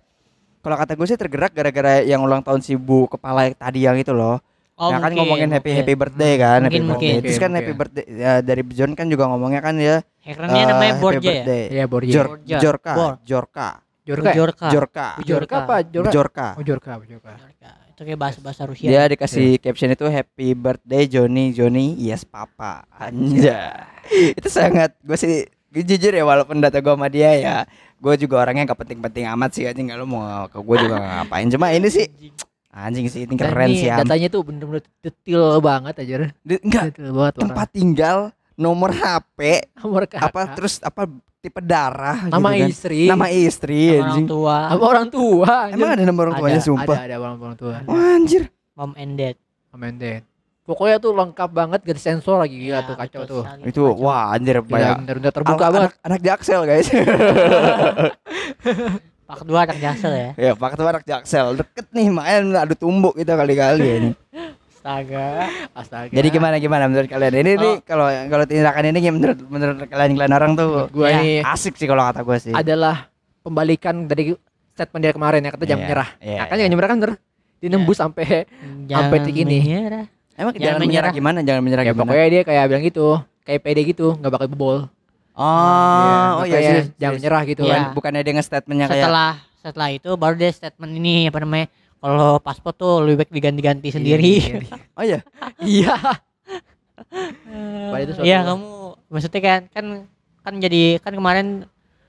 [0.60, 3.96] kalau kata gue sih tergerak gara-gara yang ulang tahun si bu kepala yang tadi yang
[3.96, 4.38] itu loh
[4.76, 5.80] Oh, nah kan mungkin, ngomongin happy mungkin.
[5.80, 7.24] happy birthday kan happy Mungkin, birthday mungkin.
[7.24, 7.80] terus kan Mungkin, happy mungkin.
[7.80, 11.24] birthday ya, dari John kan juga ngomongnya kan ya Hackernya eh, namanya happy Borja ya.
[11.24, 11.62] birthday.
[11.72, 12.12] Iya, Borja.
[12.12, 12.56] Jor Borja.
[12.60, 13.12] Jorka Bor.
[13.24, 13.68] Jorka
[14.04, 14.28] Jorka.
[14.28, 14.36] ya?
[14.36, 14.66] Jorka.
[14.68, 15.76] Jorka Jorka apa?
[15.80, 16.12] Jorka.
[16.12, 17.32] Jorka Oh, Jorka, Jorka.
[17.96, 18.92] Itu kayak bahasa-bahasa Rusia.
[18.92, 23.88] Dia dikasih caption itu happy birthday Johnny Johnny yes papa anja
[24.36, 27.56] itu sangat gue sih gue jujur ya walaupun data gue sama dia ya
[27.96, 31.48] gue juga orangnya gak penting-penting amat sih anjing kalau mau ke gue juga gak ngapain
[31.48, 32.04] cuma ini sih
[32.76, 33.88] anjing sih ini keren sih.
[33.88, 36.28] Datanya tuh bener-bener detail banget aja.
[36.44, 37.34] Enggak Detail banget.
[37.40, 38.18] tempat tinggal
[38.56, 39.38] nomor HP
[39.78, 40.26] Nomor kakak.
[40.26, 41.04] apa terus apa
[41.38, 42.68] tipe darah nama gitu kan.
[42.68, 43.00] istri.
[43.04, 45.52] nama istri orang anjing tua, Apa orang tua.
[45.62, 45.74] anjir.
[45.74, 47.74] emang ada nomor orang tuanya Ada, sumpah Ada, ada orang, orang tua.
[47.84, 48.42] Wah, anjir
[48.72, 49.36] mom and dad.
[49.70, 50.18] Amen deh.
[50.62, 53.42] Pokoknya tuh lengkap banget gak ada sensor lagi gila Ya, tuh kacau betul tuh.
[53.46, 54.02] sekali, itu kacau.
[54.02, 55.80] wah anjir banyak bener-bener terbuka Anak- banget.
[55.86, 56.86] anak, anak jaksel guys
[59.26, 60.30] Pak kedua anak jasel ya.
[60.36, 64.10] Ya, Pak Ketua anak Jaksel deket nih main adu tumbuk kita kali-kali ini.
[64.86, 65.26] Astaga.
[65.74, 66.12] Astaga.
[66.12, 67.34] Jadi gimana gimana menurut kalian?
[67.34, 71.18] Ini nih kalau kalau tindakan ini gimana menurut menurut kalian kalian orang tuh Gua Ya,
[71.18, 72.52] ini asik sih kalau kata gue sih.
[72.54, 73.10] adalah
[73.42, 74.38] pembalikan dari
[74.70, 76.08] statement dia kemarin ya kata jangan Iya, menyerah.
[76.22, 76.60] iya, nah, kan iya.
[76.62, 77.12] jangan menyerah kan bener.
[77.56, 78.26] Dinembus sampai
[78.86, 79.58] Jangan titik ini.
[79.58, 80.04] menyerah.
[80.36, 81.10] Emang Jangan jangan menyerah menyerah.
[81.12, 81.38] gimana?
[81.42, 82.00] Jangan menyerah ya gimana?
[82.06, 83.06] pokoknya dia kayak bilang gitu,
[83.42, 84.78] kayak pede gitu, nggak bakal bobol.
[85.34, 87.16] Oh, oh iya serius, jangan serius.
[87.18, 87.72] menyerah gitu Iya.
[87.72, 87.82] kan.
[87.92, 92.72] Bukannya dia nge-statementnya kayak setelah setelah itu baru dia statement ini apa namanya kalau paspor
[92.72, 94.32] tuh lebih baik diganti-ganti sendiri.
[94.96, 95.20] Oh iya.
[95.58, 95.92] Iya.
[97.06, 98.68] Padahal itu suatu- Iya kamu
[99.08, 99.86] maksudnya kan kan
[100.40, 101.46] kan jadi kan kemarin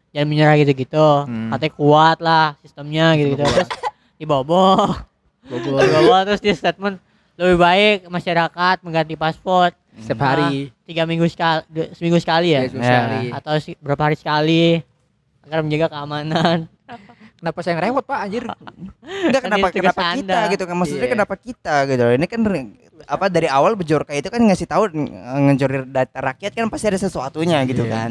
[0.10, 1.08] jangan menyerah gitu-gitu.
[1.24, 1.52] Hmm.
[1.52, 3.44] katanya kuat lah sistemnya gitu-gitu.
[3.44, 3.70] terus
[4.16, 4.96] dibobol.
[5.44, 5.80] Bobol.
[5.80, 7.00] Dibobol terus dia statement
[7.36, 10.72] lebih baik masyarakat mengganti paspor setiap Ah, hari.
[10.84, 12.66] tiga minggu sekali seminggu sekali ya?
[12.66, 13.00] Iya, Ya.
[13.34, 14.80] atau berapa hari sekali?
[15.44, 16.68] Agar menjaga keamanan
[17.38, 18.44] Kenapa saya ngerewot Pak anjir?
[19.30, 20.40] Enggak Kan kenapa kenapa kita Anda.
[20.50, 21.14] gitu kan maksudnya Iya.
[21.14, 22.14] kenapa kita gitu loh.
[22.14, 22.40] Ini kan
[23.06, 25.12] apa dari awal Bejorka itu kan ngasih tahu ng-
[25.48, 27.94] ngejorir data rakyat kan pasti ada sesuatunya gitu Iya.
[27.94, 28.10] kan.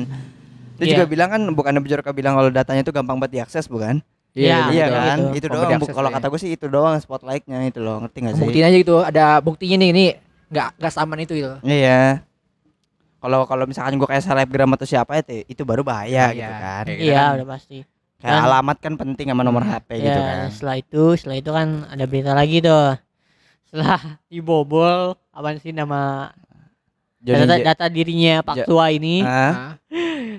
[0.76, 0.92] Dia Iya.
[0.94, 3.98] juga bilang kan bukannya Bejorka bilang kalau datanya itu gampang banget diakses bukan?
[4.30, 5.18] Iya, iya betul, kan?
[5.32, 5.34] gitu.
[5.34, 5.80] Itu doang.
[5.80, 6.16] Kalau lah ya.
[6.20, 7.98] kata gue sih itu doang spotlightnya itu loh.
[7.98, 8.42] Ngerti gak sih?
[8.44, 8.96] Buktiin aja gitu.
[9.00, 10.04] Ada buktinya nih ini
[10.46, 11.56] nggak nggak saman itu gitu.
[11.62, 12.20] Iya.
[13.16, 16.36] Kalau kalau misalkan gue kayak selebgram atau siapa itu itu baru bahaya Bahaya.
[16.36, 16.84] gitu kan.
[16.86, 17.00] Iya.
[17.00, 17.78] iya udah pasti
[18.26, 20.50] Kayak Dan- alamat kan penting sama nomor HP gitu ya kan.
[20.50, 22.98] setelah itu setelah itu kan ada berita lagi tuh
[23.64, 24.98] setelah dibobol
[25.30, 26.34] apa sih nama
[27.18, 29.78] Johnny data, data dirinya Pak Tua ini Nah,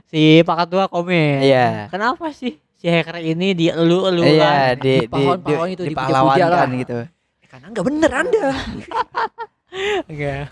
[0.05, 1.87] si Pak Ketua komen Iya.
[1.87, 6.67] kenapa sih si hacker ini dielu-elukan Iya, di di di, itu, dipahlawankan lah.
[6.77, 6.97] gitu.
[7.39, 8.47] eh, karena nggak bener Anda.
[10.07, 10.43] Enggak.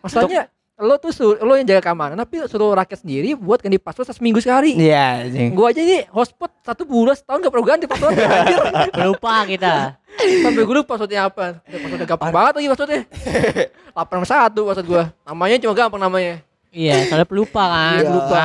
[0.00, 0.42] Masalahnya
[0.84, 4.38] lo tuh sur, lo yang jaga keamanan tapi suruh rakyat sendiri buat ganti password seminggu
[4.38, 4.76] sekali.
[4.76, 5.50] Iya, anjing.
[5.50, 8.60] Gua aja nih hotspot satu bulan setahun gak perlu ganti password anjir.
[9.02, 11.58] lupa kita Sampai gue lupa passwordnya apa.
[11.60, 13.02] Udah Passwordnya gampang banget lagi passwordnya.
[13.96, 15.04] 81 password gua.
[15.24, 16.34] Namanya cuma gampang namanya.
[16.68, 18.10] iya soalnya pelupa kan Iya.
[18.12, 18.44] lupa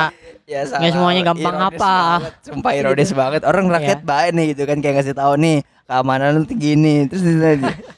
[0.50, 1.94] Ya, semuanya gampang Ironis apa.
[2.18, 3.40] banget, Sumpah ironis banget.
[3.44, 7.10] Orang rakyat baik nih gitu kan kayak ngasih tahu nih keamanan lu tinggi nih.
[7.10, 7.22] Terus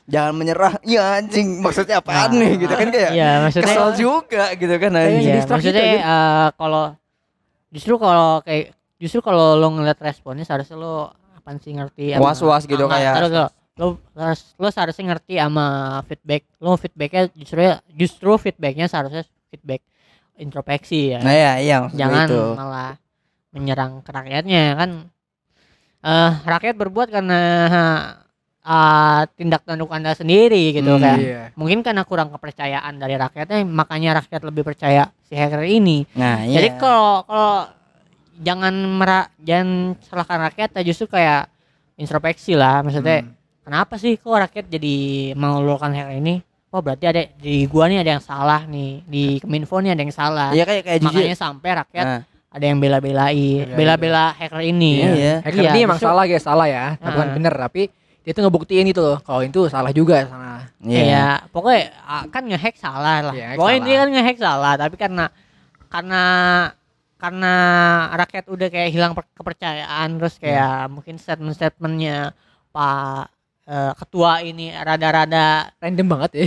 [0.09, 0.81] jangan menyerah.
[0.83, 5.29] Ya anjing, maksudnya apaan nih gitu kan kayak iya maksudnya kesel juga gitu kan anjing.
[5.31, 6.85] Iya, maksudnya gitu eh, kalau
[7.69, 12.65] justru kalau kayak justru kalau lo ngeliat responnya seharusnya lo apa sih ngerti sama- Was-was
[12.65, 13.13] gitu sama- kayak.
[13.15, 13.51] taruh, taruh.
[13.75, 15.67] lo harus lo seharusnya ngerti sama
[16.05, 19.81] feedback lo feedbacknya justru justru feedbacknya seharusnya feedback
[20.35, 22.43] introspeksi ya Nah ya, iya gua jangan itu.
[22.53, 22.93] malah
[23.51, 24.91] menyerang ke rakyatnya kan
[26.03, 27.41] eh rakyat berbuat karena
[28.61, 31.03] eh, tindak tanduk anda sendiri gitu Hmm.
[31.03, 31.43] kayak Iya.
[31.53, 36.59] mungkin karena kurang kepercayaan dari rakyatnya makanya rakyat lebih percaya si hacker ini Nah, iya.
[36.59, 37.67] jadi kalau kalau
[38.37, 39.69] jangan merah jangan
[40.01, 41.51] salahkan rakyat ya justru kayak
[41.97, 43.35] introspeksi lah maksudnya Hmm.
[43.63, 44.97] kenapa sih kok rakyat jadi
[45.35, 46.35] mau melakukan hacker ini
[46.69, 50.11] oh berarti ada di gua nih ada yang salah nih di kominfo nih ada yang
[50.13, 51.19] salah Iya kayak kayak jujur.
[51.19, 52.21] makanya sampai rakyat Nah,
[52.53, 55.35] ada yang bela-belain Iya, bela-bela hacker ini Iya, iya.
[55.41, 56.85] Hacker Iya, ini emang justru- salah guys, salah ya.
[56.97, 57.83] Tapi bukan bener tapi
[58.23, 59.19] dia tuh ngebuktiin itu loh.
[59.19, 60.69] Kalau itu salah juga sana.
[60.79, 63.35] Iya, pokoknya ah, kan ngehack salah lah.
[63.35, 63.89] Iya, hack pokoknya salah.
[63.89, 65.25] dia kan ngehack salah, tapi karena
[65.89, 66.23] karena
[67.17, 67.53] karena
[68.13, 70.43] rakyat udah kayak hilang per- kepercayaan terus Iya.
[70.43, 72.35] kayak mungkin statement-statementnya
[72.71, 73.31] Pak
[73.63, 76.47] eh, ketua ini rada-rada Random banget ya.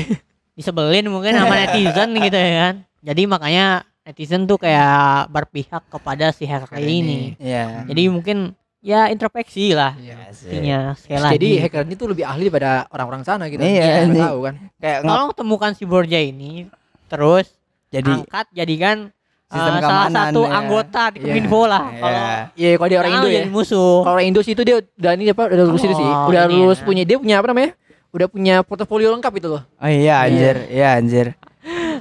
[0.53, 2.75] disebelin mungkin sama netizen gitu ya kan.
[3.01, 3.65] Jadi makanya
[4.05, 6.95] netizen tuh kayak berpihak kepada si hacker ini.
[7.01, 7.17] ini.
[7.37, 7.83] Iya.
[7.85, 8.37] Jadi mungkin
[8.79, 10.29] ya introspeksi lah Iya.
[10.31, 11.33] intinya sekali lagi.
[11.35, 13.59] Jadi hacker ini tuh lebih ahli daripada orang-orang sana gitu.
[13.59, 14.19] Iya, Nggak ini.
[14.21, 14.55] tahu kan.
[14.77, 16.69] Kayak tolong temukan si Borja ini
[17.05, 17.49] terus
[17.89, 18.97] jadi angkat jadikan
[19.45, 20.51] Sistem uh, salah keamanan, satu ya.
[20.51, 21.25] anggota di Iya.
[21.27, 21.83] Kominfo lah.
[21.91, 22.33] Kalau Iya.
[22.55, 23.35] Iya, kalau dia orang Indo ya.
[23.35, 23.93] jadi musuh.
[24.01, 26.05] Kalau orang Indo sih itu dia udah ini apa udah lulus itu sih.
[26.07, 26.85] Oh, Udah lulus ya.
[26.85, 27.71] punya dia punya apa namanya?
[28.09, 29.61] Udah punya portofolio lengkap itu loh.
[29.75, 31.37] Oh iya anjir, iya anjir.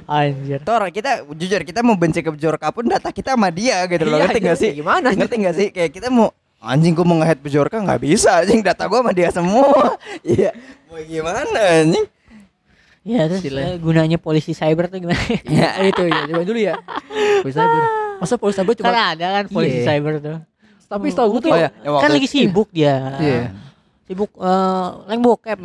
[0.05, 0.59] Anjir.
[0.61, 4.17] Tor kita jujur kita mau benci ke Bejorka pun data kita sama dia gitu loh.
[4.17, 4.71] Iya, Ngerti gak anjir, sih?
[4.77, 5.07] Gimana?
[5.11, 5.67] Ngerti gak sih?
[5.69, 9.29] Kayak kita mau anjing gua mau nge-head Bejorka nggak bisa anjing data gua sama dia
[9.29, 9.97] semua.
[10.25, 10.53] Iya.
[10.85, 11.41] Mau gimana
[11.81, 12.05] anjing?
[13.01, 13.61] Ya terus Sila.
[13.61, 15.21] eh, gunanya polisi cyber tuh gimana?
[15.45, 16.19] Iya, itu ya.
[16.25, 16.73] Coba dulu ya.
[17.41, 17.81] Polisi cyber.
[18.21, 19.85] Masa polisi cyber cuma kan ada kan polisi Iya.
[19.87, 20.37] cyber tuh.
[20.85, 23.17] tapi setahu gue tuh Oh ya, ya kan lagi sibuk dia.
[23.17, 23.41] Iya.
[24.05, 25.57] Sibuk eh leng bokep.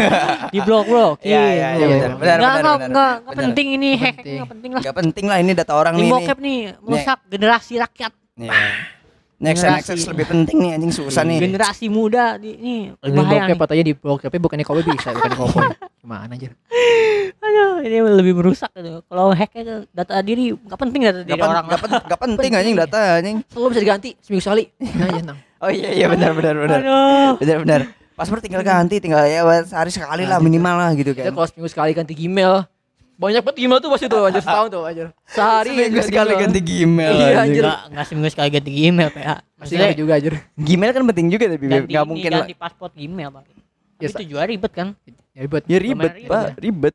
[0.52, 1.16] di blok blok.
[1.20, 2.88] Iya, iya, iya, benar, benar, Enggak benar, enggak benar.
[2.88, 3.36] enggak Benar.
[3.40, 4.32] penting ini Nggak hack penting.
[4.34, 4.82] enggak penting lah.
[4.82, 6.10] Gak penting lah ini data orang nih.
[6.10, 8.12] bokep nih merusak generasi rakyat.
[9.36, 9.92] Next Generasi.
[9.92, 11.40] next lebih penting nih anjing susah nih.
[11.42, 13.60] Generasi muda di ini Lebih bahaya bokep nih.
[13.62, 15.60] katanya di blok tapi bukannya kowe bisa bukan di kowe.
[15.98, 16.52] Gimana anjir?
[17.38, 19.00] Aduh, ini lebih merusak gitu.
[19.02, 21.64] Kalau hack itu data diri nggak penting data Gak, diri orang.
[21.64, 23.36] gak, pen- gak penting anjing data anjing.
[23.46, 24.64] Selalu bisa diganti seminggu sekali.
[24.80, 25.38] Nah, ya, nang.
[25.56, 26.78] Oh iya iya benar benar benar.
[26.80, 27.30] Aduh.
[27.40, 27.80] Benar benar.
[28.12, 31.36] Paspor tinggal ganti, tinggal ya sehari sekali lah minimal lah gitu Kita kan.
[31.36, 32.64] kalau seminggu sekali ganti Gmail.
[33.16, 35.06] Banyak banget Gmail tuh pasti tuh anjir setahun tuh anjir.
[35.24, 37.12] Sehari Seminggu ganti sekali ganti Gmail.
[37.12, 37.62] Iya, anjir.
[37.64, 39.34] Enggak enggak seminggu sekali ganti Gmail, PA.
[39.56, 40.32] Pasti juga anjir.
[40.52, 42.38] Gmail kan penting juga tapi ganti nggak ini, mungkin lah.
[42.44, 43.42] ganti paspor Gmail, Pak.
[43.96, 44.88] Ya, itu juga ribet kan?
[45.32, 45.62] Ya ribet.
[45.64, 46.94] Ya ribet, Pak, ribet.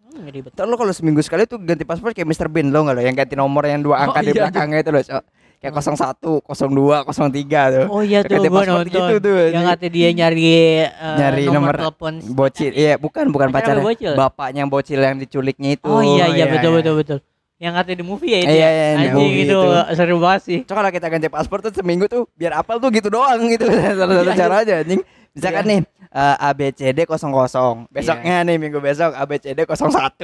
[0.00, 0.52] Hmm, ribet.
[0.56, 2.48] Ntar lo kalau seminggu sekali tuh ganti paspor kayak Mr.
[2.48, 4.90] Bean lo nggak lo yang ganti nomor yang dua Oh, angka di iya, belakangnya itu
[4.92, 5.22] lo Cok.
[5.58, 7.84] Kayak 01, 02, 03 tuh.
[7.88, 8.92] Oh iya tuh gua paspor nonton.
[8.92, 9.66] gitu tuh, yang anjing.
[9.72, 12.12] kata dia nyari eh, Nyari nomor, nomor telepon.
[12.30, 14.12] Bocil, iya bukan bukan Pacarnya pacarnya, bocil?
[14.14, 15.88] bapaknya yang bocil yang diculiknya itu.
[15.88, 16.78] Oh iya iya iya, betul iya.
[16.82, 17.18] betul betul.
[17.56, 18.52] Yang kata di movie ya itu.
[18.52, 18.68] Iya, ya?
[18.68, 19.94] iya, di Anjing movie itu itu.
[19.96, 20.58] seru banget sih.
[20.68, 23.64] Cok kalau kita ganti paspor tuh seminggu tuh biar apal tuh gitu doang gitu
[23.96, 25.00] salah satu Iya, cara aja anjing.
[25.32, 25.70] Misalkan Iya.
[25.72, 25.80] nih
[26.12, 29.72] eh, ABCD 00 besoknya nih minggu besok ABCD 01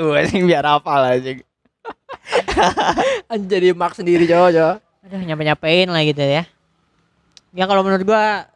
[0.20, 1.40] anjing biar apal anjing.
[3.32, 4.76] Anjir jadi mark sendiri cowok cowok.
[5.02, 6.46] Aduh nyampe-nyampein lah gitu ya.
[7.52, 8.46] Ya kalau menurut gua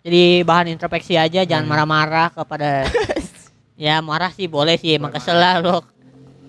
[0.00, 1.48] jadi bahan introspeksi aja Hmm.
[1.48, 2.86] jangan marah-marah kepada
[3.76, 5.82] ya marah sih boleh sih emang kesel lah lo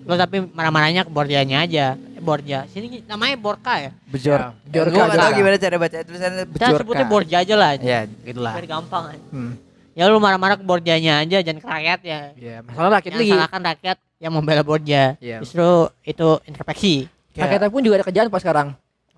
[0.00, 4.38] lo tapi marah-marahnya ke Borjanya aja eh, Borja sini namanya Borka ya Bejor.
[4.38, 5.36] Ya, Bejorka, Gua nggak tahu Bejorka.
[5.36, 6.78] gimana cara baca tulisannya kita bejorka.
[6.78, 8.52] sebutnya Borja aja lah Ya, Gitulah.
[8.54, 9.18] biar gampang kan.
[9.28, 9.52] Hmm.
[9.92, 13.32] ya lu marah-marah ke Borjanya aja jangan ke rakyat ya Iya, masalah rakyat yang lagi.
[13.34, 15.36] salahkan rakyat yang membela Borja Iya.
[15.40, 15.66] justru
[16.04, 18.68] itu introspeksi Rakyatnya pun juga ada kerjaan pas sekarang.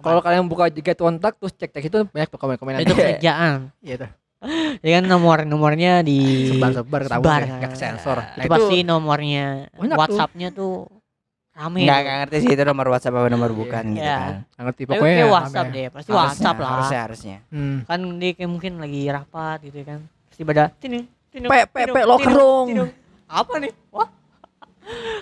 [0.03, 2.81] Kalau kalian buka get kontak terus cek-cek itu banyak tuh komen-komen.
[2.81, 4.11] itu kerjaan Iya tuh.
[4.81, 8.19] ya kan nomor-nomornya di Sebar-sebar ketahuan sebar, ya, nggak kesensor.
[8.19, 9.47] Itu, Nah, itu pasti nomornya.
[9.77, 10.73] WhatsAppnya tuh
[11.53, 14.17] rame Nggak ngerti sih itu nomor WhatsApp apa nomor bukan gitu Iya.
[14.17, 14.35] kan.
[14.49, 15.17] nggak ngerti Tapi pokoknya.
[15.19, 15.29] rame.
[15.31, 17.37] WhatsApp deh pasti Harusnya, WhatsApp lah Harusnya harusnya.
[17.49, 17.77] Hmm.
[17.85, 19.99] kan dia kayak mungkin lagi rapat gitu kan
[20.33, 22.89] tiba-tiba tinung tinung Pe- pe- pe, tinung.
[23.29, 24.09] apa nih wah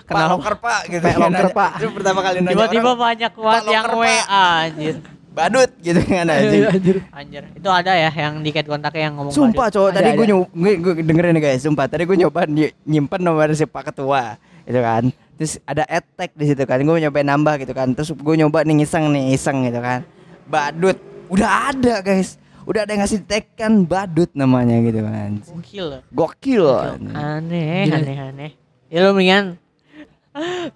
[0.05, 1.05] Pak loker pak gitu.
[1.05, 1.49] Pak Nanya.
[1.51, 1.71] Pak.
[1.77, 4.95] Itu pertama kali nanya tiba-tiba banyak Pak yang WA anjir.
[5.29, 6.61] Badut gitu kan anjing.
[6.65, 6.97] Iya, anjir.
[7.13, 7.43] anjir.
[7.53, 9.73] Itu ada ya yang di cat kontaknya yang ngomong Sumpah badut.
[9.77, 10.31] cowok Ada, tadi gue ada.
[10.33, 11.85] nyoba gue, gue dengerin nih guys sumpah.
[11.85, 15.03] Tadi gue nyoba ny- nyimpen nomor si Pak Ketua gitu kan.
[15.39, 17.87] Terus ada attack di situ kan gue nyoba nambah gitu kan.
[17.93, 20.01] Terus gue nyoba nih iseng nih iseng gitu kan.
[20.43, 20.97] Badut
[21.29, 22.35] udah ada guys.
[22.65, 25.41] Udah ada yang ngasih tag kan badut namanya gitu kan.
[25.41, 25.87] Gokil.
[26.11, 26.65] Gokil.
[27.13, 28.51] Aneh aneh aneh
[28.89, 29.57] ya lu mendingan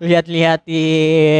[0.01, 0.83] lihat-lihat di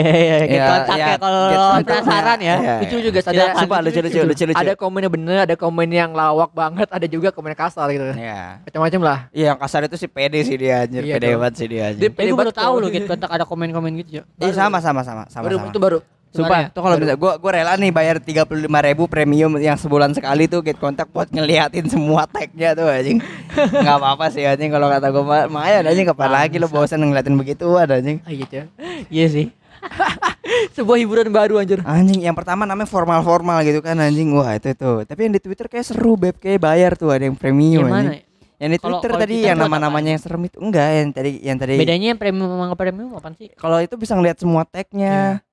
[0.04, 2.76] Ya, ya, kontaknya ya, kalau kontak, penasaran ya, ya, ya.
[2.86, 3.44] Itu juga ada.
[3.58, 4.60] Sumpah, lucu, lucu, lucu, lucu.
[4.60, 8.14] Ada komennya bener, ada komen yang lawak banget, ada juga komen kasar gitu.
[8.14, 9.20] ya Macam-macam lah.
[9.34, 12.02] Iya yang kasar itu sih pede sih dia anjir Iya pede banget sih dia anjir
[12.06, 14.24] Dia baru Hebat tahu loh gitu kontak ada komen-komen gitu ya.
[14.40, 16.00] Iya sama sama sama sama baru sama itu baru.
[16.34, 16.74] Sumpah, Sebenarnya.
[16.74, 20.65] tuh kalau bisa gua gua rela nih bayar 35.000 ribu premium yang sebulan sekali tuh
[20.65, 23.22] get kontak buat ngeliatin semua tagnya tuh anjing.
[23.86, 27.38] Enggak apa-apa sih anjing kalau kata gua mah lumayan anjing kapan lagi lo bosan ngeliatin
[27.38, 28.17] begituan anjing.
[28.26, 28.65] Ah, gitu.
[29.13, 29.48] Iya sih.
[30.76, 31.86] Sebuah hiburan baru anjir.
[31.86, 34.34] Anjing yang pertama namanya formal-formal gitu kan anjing.
[34.34, 35.06] Wah, itu tuh.
[35.06, 38.26] Tapi yang di Twitter kayak seru beb kayak bayar tuh ada yang premium anjing.
[38.58, 41.76] Yang di Twitter kalau tadi yang nama-namanya yang serem itu enggak yang tadi yang tadi
[41.78, 43.52] Bedanya yang premium sama premium apa sih?
[43.54, 45.43] kalau itu bisa ngeliat semua tagnya.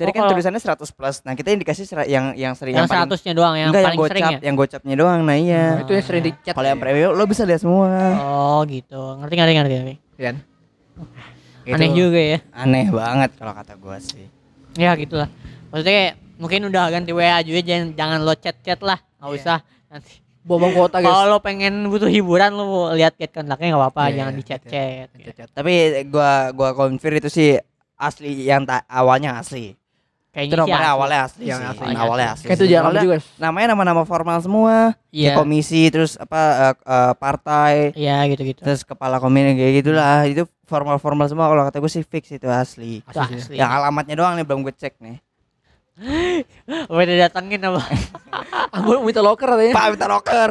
[0.00, 1.16] Tadi Oh, kan tulisannya 100 plus.
[1.22, 4.00] Nah, kita yang dikasih yang yang sering Yang paling- seratusnya doang, yang enggak yang paling
[4.08, 4.40] sering gocap, ya.
[4.40, 5.20] yang gocapnya doang.
[5.22, 5.64] Nah, iya.
[5.70, 6.52] Nah, Itu yang sering di chat.
[6.52, 7.92] Kalau yang premium lo bisa lihat semua.
[8.16, 9.74] Oh gitu, ngerti ngerti ngerti.
[9.76, 9.94] ngerti.
[10.18, 10.36] Kan?
[11.66, 11.98] Aneh Gitu.
[12.02, 12.38] juga ya.
[12.50, 14.24] Aneh banget kalau kata gua sih.
[14.74, 15.28] Ya gitulah.
[15.68, 19.38] Maksudnya kayak mungkin udah ganti WA juga jangan jangan lo chat chat lah, nggak Iya.
[19.38, 19.58] usah.
[19.86, 21.06] Nanti Bobong kuota guys.
[21.06, 24.42] kalau lo pengen butuh hiburan lo lihat chat kontaknya nggak apa-apa, Iya, jangan iya, di
[24.42, 24.70] chat iya.
[24.72, 25.08] chat.
[25.12, 25.48] Chat, chat.
[25.52, 25.72] Tapi
[26.06, 27.60] gua gua konfir itu sih
[27.94, 29.76] asli yang ta- awalnya asli.
[30.30, 30.94] Itu Kayaknya nomornya asli.
[30.94, 31.66] awalnya asli Yang sih.
[31.66, 31.84] asli.
[31.84, 32.46] Yang awalnya asli.
[32.46, 33.16] Kayak itu jarang juga.
[33.36, 34.76] Namanya nama-nama formal semua.
[35.10, 35.26] Iya.
[35.26, 38.60] Kayak komisi terus apa eh, eh, partai Iya gitu-gitu.
[38.62, 40.22] terus kepala komisi kayak gitulah.
[40.24, 43.02] Itu formal-formal semua kalau kata gue sih fix itu asli.
[43.02, 43.54] Itu Asli asli.
[43.54, 45.18] Yang alamatnya doang nih belum gue cek nih.
[46.88, 47.82] Udah datengin apa?
[48.78, 49.74] Aku minta locker katanya.
[49.74, 50.50] Pak minta loker.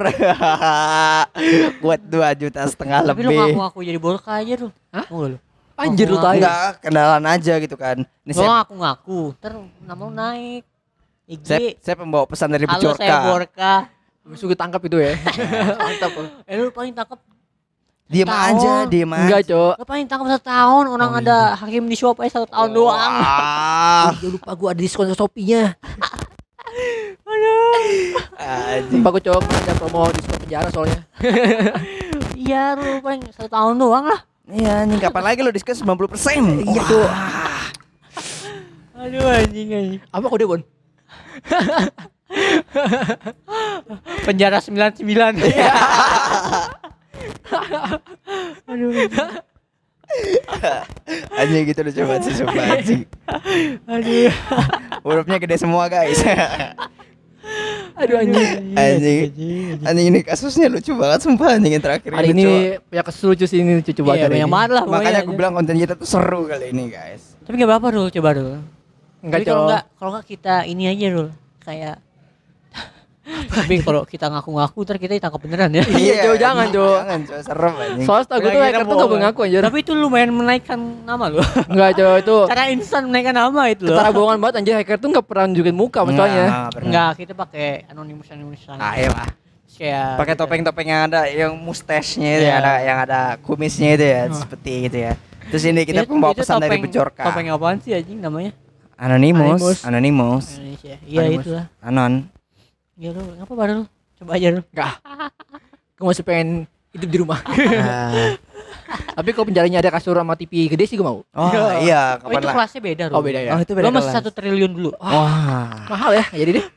[1.81, 3.37] Buat 2 juta setengah Tapi lebih.
[3.39, 4.71] ngaku-ngaku jadi borka aja tuh.
[4.91, 5.07] Hah?
[5.07, 5.39] Mau lo?
[5.79, 6.35] Anjir lu Aku tahu.
[6.35, 7.97] Enggak, kenalan aja gitu kan.
[8.21, 10.63] Ini saya, ngaku-ngaku, ntar nama lo naik.
[11.23, 11.45] IG.
[11.45, 13.15] saya, saya pembawa pesan dari Halo saya Bejorka.
[13.23, 13.73] Borka.
[14.35, 15.13] Suka tangkap itu ya.
[15.79, 16.11] Mantap.
[16.43, 17.21] Eh lu paling tangkap
[18.09, 18.57] Tahun.
[18.57, 19.21] aja, diem aja.
[19.21, 19.73] Enggak, Cok.
[19.77, 22.97] Lu paling tangkap satu tahun orang Oh, ada hakim di shop aja satu tahun doang.
[22.97, 25.77] Ah, Ya lupa gua ada diskon Shopee-nya.
[28.35, 28.99] anjing.
[28.99, 30.99] Lupa gua Cok, ada promo diskon penjara soalnya.
[32.39, 34.25] Iya lu paling satu tahun doang lah.
[34.49, 36.65] Iya, anjing kapan lagi lo diskon 90%?
[36.65, 36.89] Iya, Wah.
[36.89, 37.09] Cok.
[38.99, 40.01] Aduh anjing anjing.
[40.09, 40.61] Apa kode, Bon?
[44.25, 45.05] Penjara 99.
[45.05, 45.73] Iya.
[48.65, 48.89] Aduh.
[51.37, 53.05] Anjing gitu udah coba sih sumpah anjing.
[53.85, 54.33] Aduh.
[55.05, 56.19] Hurufnya gede semua, guys.
[57.95, 58.47] Aduh anjing.
[58.73, 59.27] Anjing.
[59.81, 62.39] Anjing ini kasusnya lucu banget sumpah anjing yang terakhir Hari lucu.
[62.39, 62.45] ini
[62.81, 64.27] punya keselucu sih ini Iya, banget.
[64.29, 64.47] banyak ini.
[64.49, 67.35] banget lah Makanya gue bilang konten kita tuh seru kali ini, guys.
[67.43, 68.55] Tapi gak apa-apa dulu coba dulu.
[69.19, 71.95] Enggak, Tapi kalau enggak kalau enggak kita ini aja dulu kayak
[73.55, 75.83] Tapi kalau kita ngaku-ngaku ntar kita ditangkap beneran ya.
[75.85, 76.97] Iya, Jo, jangan, Jo.
[76.97, 78.05] Jangan, Jo, serem anjing.
[78.05, 79.61] Soalnya setahu gue tuh hacker tuh gak boleh ngaku anjir.
[79.61, 81.45] Tapi itu lumayan menaikkan nama loh.
[81.71, 83.95] Enggak, Jo, itu Cara instan menaikkan nama itu loh.
[83.95, 86.45] cara bohongan banget anjir hacker tuh gak pernah nunjukin muka masalahnya.
[86.69, 86.85] Pernah.
[86.85, 88.75] Enggak, kita pakai anonimus anonimusan.
[88.75, 89.27] Ah, iya, Pak.
[89.69, 90.41] Kayak Pakai gitu.
[90.43, 92.49] topeng-topeng yang ada yang mustache-nya itu, Iya.
[92.49, 95.13] yang ada yang ada kumisnya itu ya, seperti gitu ya.
[95.47, 97.23] Terus ini kita Itu- pembawa itu pesan dari topeng- Bejorka.
[97.23, 98.51] Topeng apaan sih anjing namanya?
[98.99, 100.95] Anonymous, Anonymous, Indonesia.
[101.01, 101.45] Iya Anonymous.
[101.47, 101.65] itulah.
[101.79, 102.13] Anon.
[102.99, 103.85] Ya lu ngapa baru lu?
[104.19, 104.61] Coba aja lu.
[104.75, 104.99] Enggak.
[105.95, 107.39] Gue masih pengen hidup di rumah.
[107.47, 108.35] Ah.
[109.15, 111.23] Tapi kalau penjaranya ada kasur sama TV gede sih gue mau.
[111.31, 112.55] Oh iya, Oh, kapan itu lah?
[112.59, 113.51] kelasnya beda Oh beda ya.
[113.55, 114.91] Oh itu beda Lo masih satu triliun dulu.
[114.99, 116.65] Wah, Mahal ya, jadi deh.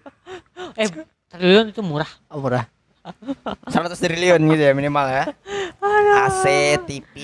[0.79, 0.89] Eh,
[1.27, 2.09] triliun itu murah.
[2.31, 2.71] Oh, murah.
[3.67, 5.25] 100 triliun gitu ya minimal ya.
[6.23, 6.45] AC,
[6.87, 7.15] TV.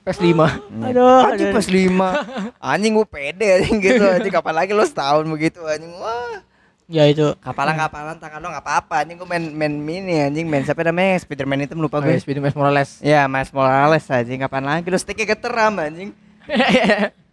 [0.00, 0.32] PS5.
[0.80, 1.56] Aduh, anjing aduh.
[1.60, 1.92] pas 5.
[2.72, 4.00] Anjing gue pede anjing gitu.
[4.00, 5.92] Anjing kapan lagi lo setahun begitu anjing.
[6.00, 6.40] Wah.
[6.86, 7.34] Ya itu.
[7.36, 9.02] Kapalan-kapalan tangan lo enggak apa-apa.
[9.02, 12.14] Anjing gue main main mini anjing main siapa namanya Spiderman itu lupa Oh, gue.
[12.14, 12.90] ya, Spider-Man Morales.
[13.00, 16.14] Ya, Mas Morales anjing kapan lagi lo sticknya geteram anjing.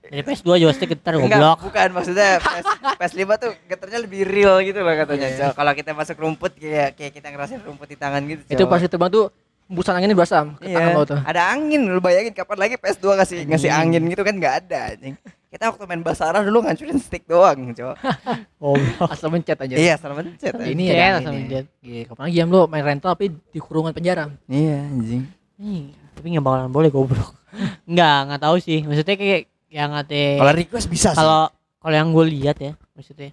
[0.03, 1.57] Dari PS2 juga stick getar Enggak, goblok.
[1.63, 2.65] bukan maksudnya PS,
[2.97, 5.25] PS5 tuh getarnya lebih real gitu loh katanya.
[5.27, 5.37] Iya.
[5.39, 8.41] So, kalau kita masuk rumput kayak kayak kita ngerasain rumput di tangan gitu.
[8.43, 8.69] itu Cok.
[8.69, 9.25] pas terbang tuh
[9.65, 11.17] hembusan anginnya berasa ke tangan Iya, lo tuh.
[11.19, 15.15] ada angin lu bayangin kapan lagi PS2 ngasih ngasih angin gitu kan nggak ada anjing.
[15.53, 17.93] Kita waktu main Basara dulu ngancurin stick doang, Cok.
[18.61, 19.05] Goblok.
[19.05, 19.75] Asal mencet aja.
[19.77, 20.49] iya, salah mencet.
[20.49, 21.65] Ini Mencet, ada asal mencet.
[21.79, 24.33] Iya, kapan lagi ya lo main rental tapi di kurungan penjara.
[24.49, 25.29] Iya, anjing.
[25.61, 27.37] Nih, tapi nggak bakalan boleh goblok.
[27.89, 28.81] Enggak, nggak tahu sih.
[28.81, 31.17] Maksudnya kayak yang ngate Kalau request bisa sih.
[31.17, 33.29] kalau kalau yang gue lihat ya, maksudnya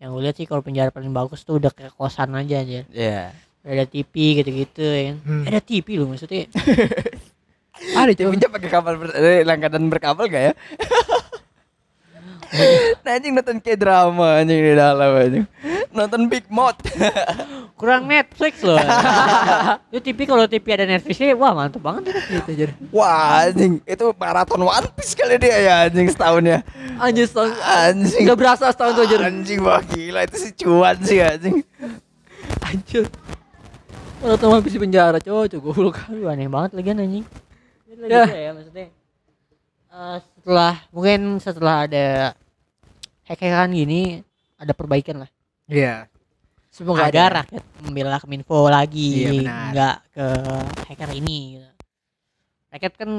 [0.00, 2.80] yang gue lihat sih kalau penjara paling bagus tuh udah kayak kosan aja aja.
[2.88, 3.36] Iya.
[3.60, 5.16] Ada TV gitu-gitu ya kan.
[5.20, 5.44] Hmm.
[5.44, 6.48] Ada TV loh maksudnya.
[7.78, 8.28] Ada coba.
[8.32, 10.52] punya pakai kabel ber, eh, langganan berkabel gak ya?
[13.04, 15.44] nah, anjing nonton kayak drama anjing di dalam anjing.
[15.92, 16.80] Nonton Big Mouth.
[17.80, 18.80] Kurang Netflix loh.
[19.92, 22.10] Itu TV kalau TV ada Netflixnya wah mantep banget.
[22.26, 22.66] Gitu aja.
[22.90, 23.84] Wah, anjing.
[23.84, 26.58] Itu maraton One Piece kali dia ya anjing setahun ya.
[26.98, 27.50] Anjir setahun.
[27.62, 28.20] Anjing.
[28.24, 29.20] Enggak berasa setahun tuh anjir.
[29.22, 31.62] Anjing wah gila itu sih cuan sih anjing.
[32.64, 33.04] Anjir.
[34.18, 35.96] Kalau tuh habis di penjara, cowok, cowok goblok.
[36.10, 37.26] Aduh aneh banget lagi anjing.
[38.08, 38.24] Ya.
[38.24, 38.24] ya.
[38.26, 38.86] ya maksudnya.
[39.88, 42.06] eh, setelah mungkin setelah ada
[43.28, 44.24] hack-hackan gini
[44.56, 45.30] ada perbaikan lah.
[45.68, 46.08] Iya.
[46.72, 47.38] Semoga agar ada.
[47.44, 49.68] rakyat membela Kominfo lagi, Iya, benar.
[49.76, 50.26] nggak ke
[50.88, 51.38] hacker ini.
[51.52, 51.68] Gitu.
[52.72, 53.10] Rakyat kan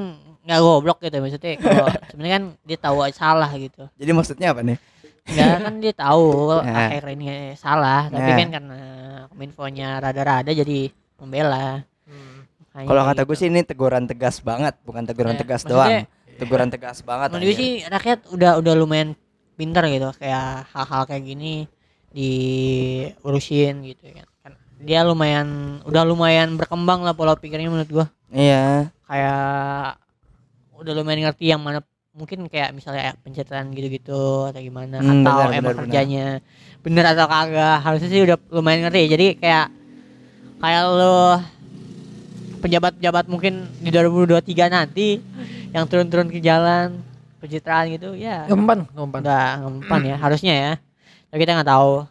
[0.41, 1.53] nggak goblok gitu maksudnya.
[1.61, 3.83] Kalau sebenarnya kan dia tahu salah gitu.
[3.93, 4.77] Jadi maksudnya apa nih?
[5.29, 6.25] Nggak kan dia tahu
[6.65, 6.73] Nah.
[6.89, 8.37] hacker ini salah, tapi Nah.
[8.41, 8.79] kan karena
[9.29, 10.89] Kominfonya rada-rada jadi
[11.21, 11.85] membela.
[12.09, 12.41] Hmm.
[12.73, 13.41] Kalau kata gue gitu.
[13.45, 16.09] sih ini teguran tegas banget, bukan teguran Ya, tegas doang.
[16.39, 17.27] Teguran tegas banget.
[17.35, 19.13] menurut sih rakyat udah udah lumayan
[19.59, 21.67] pintar gitu kayak hal-hal kayak gini
[22.15, 24.27] diurusin gitu kan.
[24.41, 28.05] Kan dia lumayan udah lumayan berkembang lah pola pikirnya menurut gua.
[28.29, 28.93] Iya.
[29.09, 29.97] kayak
[30.77, 31.81] udah lumayan ngerti yang mana
[32.13, 36.27] mungkin kayak misalnya pencatatan gitu-gitu atau gimana Hmm, atau benar, emang benar, kerjanya
[36.83, 39.67] bener atau kagak harusnya sih udah lumayan ngerti jadi kayak
[40.59, 41.39] kayak lo
[42.59, 45.17] pejabat-pejabat mungkin di 2023 nanti
[45.69, 47.01] yang turun-turun ke jalan
[47.37, 49.19] pencitraan gitu ya Gempan, gempan.
[49.21, 50.71] nggak ngempan ya harusnya ya
[51.27, 52.03] tapi kita nggak tahu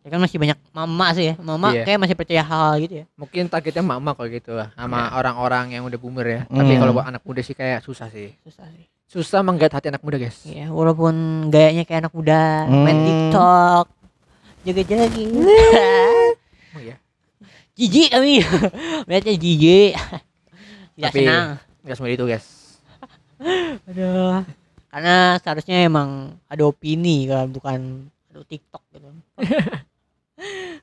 [0.00, 1.82] ya kan masih banyak mama sih ya mama Iya.
[1.82, 5.18] kayak masih percaya hal gitu ya Mungkin targetnya mama kalau gitu lah sama Iya.
[5.18, 6.40] orang-orang yang udah boomer ya.
[6.46, 6.78] Tapi Hmm.
[6.78, 8.30] kalau buat anak muda sih kayak susah sih.
[8.40, 10.42] susah sih Susah menggait hati anak muda, guys.
[10.42, 11.14] Ya, walaupun
[11.46, 13.06] gayanya kayak anak muda, main Hmm.
[13.06, 13.86] TikTok,
[14.62, 15.10] joget-joget.
[16.74, 16.98] Oh iya.
[17.72, 18.42] jijik kami.
[19.06, 19.92] Melihatnya jijik.
[20.94, 21.46] Tidak Tapi- senang.
[21.82, 22.46] Enggak semua itu, guys.
[23.86, 24.42] Aduh.
[24.86, 29.08] Karena seharusnya emang ada opini kan, bukan aduh TikTok gitu.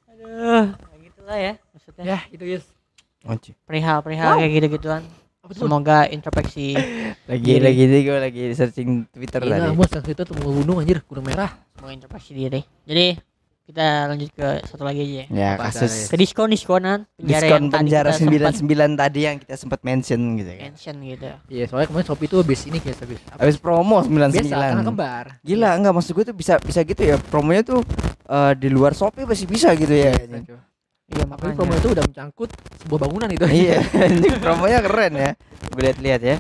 [0.10, 2.04] aduh, kayak gitulah ya maksudnya.
[2.06, 2.66] Ya, itu, guys.
[3.66, 5.04] Perihal-perihal kayak gitu-gituan.
[5.44, 5.68] Tuh?
[5.68, 6.72] Semoga introspeksi.
[7.32, 7.64] Lagi Diri.
[7.64, 9.76] lagi nih gue lagi searching Twitter Iya, tadi.
[9.80, 11.52] bos, yang itu tuh mau gunung anjir, gunung merah.
[11.72, 12.60] Semoga introspeksi diri.
[12.84, 13.16] Jadi
[13.64, 15.26] kita lanjut ke satu lagi aja ya.
[15.32, 19.80] Ya, Apa kasus Ke diskon diskonan penjara diskon penjara sempat 99 tadi yang kita sempat
[19.82, 20.64] mention gitu kan.
[20.68, 21.30] mention gitu.
[21.48, 23.24] Iya, soalnya kemarin Shopee tuh habis ini guys, habis?
[23.24, 24.90] Habis promo Biasa, karena 99.
[24.92, 25.26] kembar.
[25.42, 27.16] Gila, enggak maksud gue tuh bisa bisa gitu ya.
[27.18, 27.80] Promonya tuh
[28.26, 30.12] eh, di luar Shopee masih bisa gitu ya.
[30.12, 30.60] Iya,
[31.04, 31.56] Iya Tapi makanya.
[31.56, 32.50] promo itu udah mencangkut
[32.84, 33.46] sebuah bangunan itu.
[33.48, 35.32] iya, anjing promonya keren ya.
[35.72, 36.36] Gue lihat-lihat ya.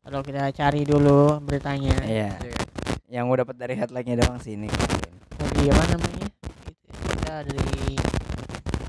[0.00, 1.94] Kalau kita cari dulu beritanya.
[2.02, 2.30] Iya.
[2.34, 2.58] Iya?
[3.10, 4.66] Yang gue dapat dari headline-nya doang sih ini.
[5.60, 6.24] Dari apa namanya?
[6.24, 6.72] Gitu.
[6.88, 7.92] Kita dari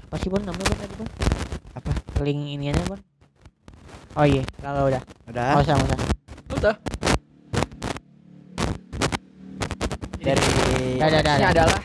[0.08, 1.10] apa sih Bon namanya Bon tadi Bon?
[1.76, 1.92] Apa?
[2.24, 2.96] Link ini aja Bon.
[4.16, 5.04] Oh iya, kalau udah.
[5.28, 5.52] Udah.
[5.52, 6.00] Nggak usah, nggak usah.
[6.56, 6.76] Udah.
[10.24, 10.48] Dari
[10.96, 11.82] Ini adalah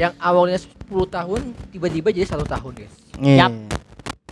[0.00, 1.40] Yang awalnya 10 tahun
[1.76, 2.96] tiba-tiba jadi satu tahun guys.
[3.20, 3.52] Yap.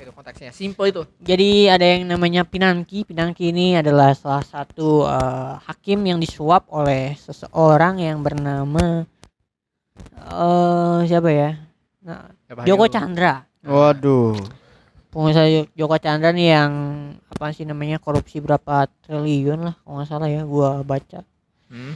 [0.00, 0.48] Itu konteksnya.
[0.56, 1.02] Simple itu.
[1.20, 3.04] Jadi ada yang namanya Pinangki.
[3.04, 9.04] Pinangki ini adalah salah satu eh, hakim yang disuap oleh seseorang yang bernama
[9.98, 11.50] eh siapa ya?
[12.04, 12.28] Nah,
[12.66, 13.46] Joko Chandra.
[13.64, 14.36] Waduh.
[15.08, 16.72] Pengusaha Jo- Joko Chandra nih yang
[17.30, 21.22] apa sih namanya korupsi berapa triliun lah kalau nggak salah ya gua baca.
[21.70, 21.94] Hmm.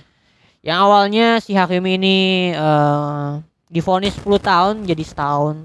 [0.62, 2.16] Yang awalnya si hakim ini
[2.55, 3.30] eh
[3.68, 5.57] divonis 10 tahun jadi setahun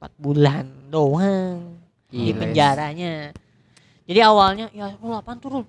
[0.00, 1.76] 4 bulan doang
[2.08, 2.38] di Gila.
[2.40, 3.34] penjaranya.
[4.06, 5.62] Jadi awalnya ya lu apaan turun?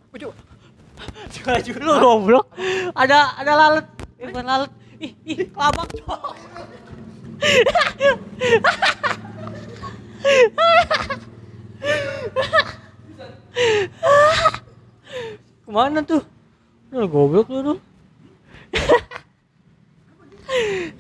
[1.34, 2.46] Coba dulu goblok.
[2.94, 3.86] Ada ada lalat.
[4.18, 4.72] Eh, bukan lalat.
[5.04, 6.32] Ih, kelabang cowok.
[15.64, 16.24] Ke mana tuh?
[16.96, 17.80] Lu goblok lu tuh.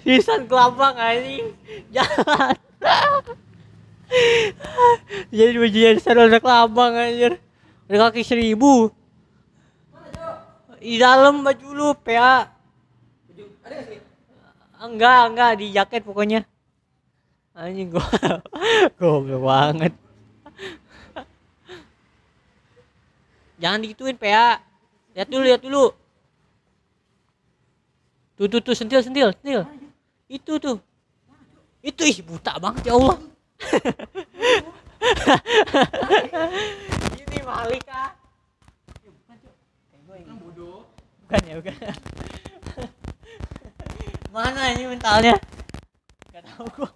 [0.03, 1.55] Sisan kelabang anjing.
[1.95, 2.59] Jalan.
[5.31, 7.39] Jadi baju jadi ada kelabang anjir.
[7.87, 8.91] Ada kaki seribu.
[10.83, 12.51] Di dalam baju lu, PA.
[14.83, 16.43] Enggak, enggak di jaket pokoknya.
[17.53, 18.01] Anjing gua.
[18.99, 19.93] Goblok banget.
[23.61, 24.59] Jangan digituin, PA.
[25.15, 25.93] Lihat dulu, lihat dulu.
[28.35, 29.63] Tuh, tuh, tuh, sentil, sentil, sentil.
[30.27, 30.81] Itu tuh.
[31.79, 33.17] Itu ih buta banget ya Allah.
[37.23, 38.17] Ini Malika.
[41.23, 41.75] Bukan ya, bukan.
[44.33, 45.37] Mana ini mentalnya?
[46.33, 46.89] Gak tahu gua.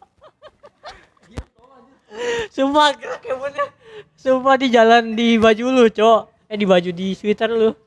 [2.49, 3.69] Sumpah gerak ya bener.
[4.17, 6.49] Sumpah di jalan di baju lu, Cok.
[6.49, 7.77] Eh di baju di sweater lu.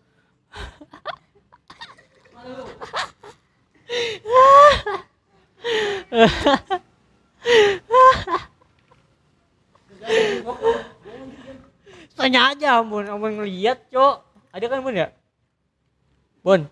[12.15, 14.15] Tanya aja ampun, ampun ngeliat, Cok.
[14.55, 15.11] Ada kan, Bun ya?
[16.47, 16.63] Bon.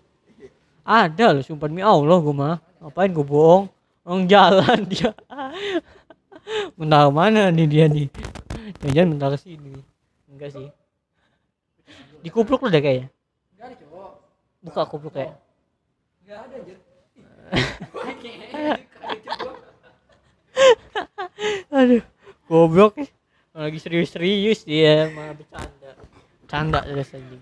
[0.87, 2.68] Ada loh, sumpah demi Allah gua mah.
[2.79, 3.67] Ngapain gua bohong?
[4.07, 5.11] Orang jalan dia.
[6.79, 8.07] Mental mana nih dia nih?
[8.79, 9.75] Jangan mental ke sini.
[10.31, 10.71] Enggak sih.
[12.23, 13.11] Dikupluk lu deh kayaknya.
[14.63, 15.35] Buka kupluk kayak.
[21.75, 22.03] Aduh,
[22.47, 23.09] goblok nih.
[23.55, 25.91] Lagi serius-serius dia malah bercanda.
[26.47, 27.41] Canda terus anjing.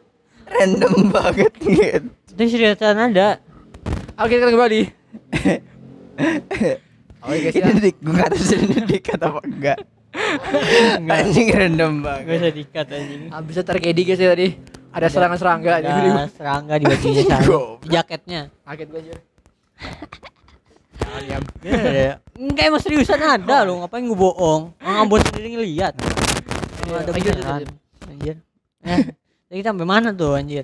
[0.50, 2.10] Random banget gitu.
[2.34, 3.38] Itu seriusan ada.
[4.18, 4.80] Oke, kita kembali.
[7.20, 7.68] Oke guys ya.
[7.68, 9.78] Ini dik, gue gak tahu sih ini dikat apa enggak.
[11.00, 12.40] Anjing random Gak banget.
[12.40, 13.22] usah dikat anjing.
[13.28, 14.48] Habisnya tragedi guys ya tadi.
[14.90, 15.72] Ada serangan serangga.
[15.78, 17.24] Ada serangga di bajunya.
[17.84, 18.40] Di jaketnya.
[18.66, 19.20] Kaget gue diam.
[21.60, 22.20] Iya.
[22.36, 24.72] Enggak emang seriusan ada loh, ngapain gue bohong?
[24.80, 25.92] Orang Ambon sendiri ngeliat.
[26.88, 27.60] Iya, ada beneran.
[28.08, 28.36] Anjir.
[29.50, 30.62] Tadi kita sampai mana tuh anjir?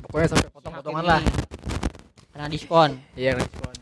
[0.00, 1.20] Pokoknya sampai potong-potongan lah.
[2.32, 2.96] Kena diskon.
[3.12, 3.72] Iya, respon.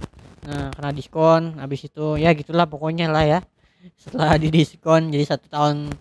[0.42, 3.38] Nah, kena diskon, habis itu ya gitulah pokoknya lah ya.
[3.94, 5.94] Setelah di diskon jadi satu tahun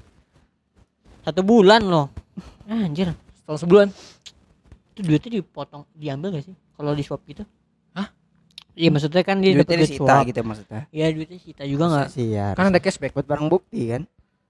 [1.21, 2.09] satu bulan loh.
[2.65, 3.87] Ah, anjir, Setahun sebulan.
[4.91, 6.53] itu duitnya dipotong, diambil gak sih?
[6.73, 7.41] Kalau di swap gitu?
[7.93, 8.13] Hah?
[8.73, 10.21] Iya maksudnya kan dia Duitnya dapat duit swap.
[10.23, 10.81] gitu maksudnya.
[10.89, 12.07] Iya duitnya sita juga nggak?
[12.09, 12.53] Sih ya.
[12.53, 13.13] Kan ada cashback.
[13.13, 14.05] buat barang bukti kan.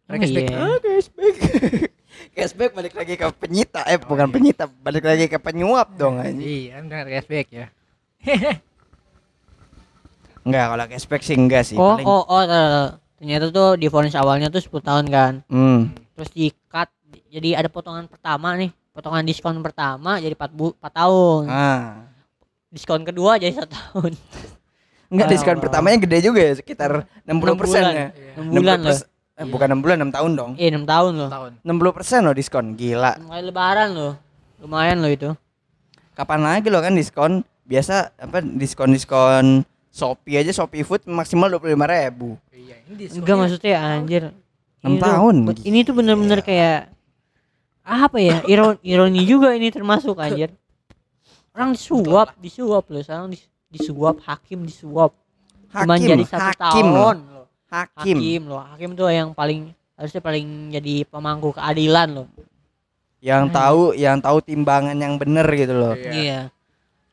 [0.05, 0.43] Ada Oh, cashback.
[0.45, 0.57] iya.
[0.57, 1.35] Ah, cashback.
[2.31, 6.39] cashback balik lagi ke penyita eh bukan penyita balik lagi ke penyuap dong anjing.
[6.69, 7.65] Iya, kan ada cashback ya.
[10.47, 11.75] Enggak kalau cashback sih enggak sih.
[11.77, 12.85] Oh, Paling- oh, oh, oh,
[13.19, 15.33] ternyata tuh di vonis awalnya tuh 10 tahun kan.
[15.51, 15.91] Hmm.
[16.15, 16.89] Terus di cut
[17.29, 21.43] jadi ada potongan pertama nih, potongan diskon pertama jadi 4 bu 4 tahun.
[21.45, 22.07] Ah.
[22.71, 24.11] Diskon kedua jadi satu tahun.
[25.09, 27.93] Enggak diskon pertamanya gede juga ya sekitar 60 persen bulan.
[27.93, 28.07] ya.
[28.39, 28.97] 6 bulan loh.
[29.39, 30.51] Eh, bukan 6 bulan 6 tahun dong.
[30.59, 31.29] Iya 6 tahun loh.
[31.31, 31.51] Tahun.
[31.63, 33.15] 60 persen loh diskon gila.
[33.23, 34.13] Mulai lebaran loh.
[34.59, 35.29] Lumayan loh itu.
[36.11, 37.33] Kapan lagi lo kan diskon?
[37.63, 39.45] Biasa apa diskon diskon
[39.89, 42.35] Shopee aja Shopee Food maksimal 25 ribu.
[42.51, 43.19] Iya, ini diskonnya.
[43.21, 44.23] Enggak maksudnya anjir.
[44.79, 45.35] Enam Ini tuh- tahun.
[45.61, 46.79] Ini tuh bener-bener kayak
[47.81, 48.43] apa ya?
[48.45, 50.51] Ironi, ironi juga ini termasuk anjir.
[51.51, 53.01] Orang disuap, disuap loh.
[53.01, 55.15] Sekarang dis- disuap, hakim disuap.
[55.69, 57.13] Cuman Hakim, jadi satu hakim tahun loh.
[57.13, 57.28] loh.
[57.69, 58.17] Hakim.
[58.17, 58.61] Hakim loh.
[58.65, 62.27] Hakim tuh yang paling harusnya paling jadi pemangku keadilan loh.
[63.21, 65.93] Yang tahu yang tahu timbangan yang bener gitu loh.
[65.93, 66.11] Iya.
[66.11, 66.39] Iya.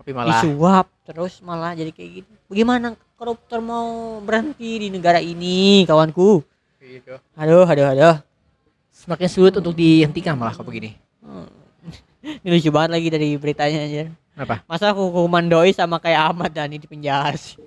[0.01, 2.33] Tapi malah Disuap terus malah jadi kayak gitu.
[2.49, 6.45] Bagaimana koruptor mau berhenti di negara ini, kawanku?
[6.87, 7.15] gitu.
[7.35, 8.17] Aduh, aduh, aduh.
[8.95, 10.97] Semakin sulit untuk dihentikan malah kalau begini.
[12.43, 14.03] Ini lucu banget lagi dari beritanya aja.
[14.37, 14.63] Apa?
[14.67, 17.59] Masa hukuman doi sama kayak Ahmad Dhani di penjara sih.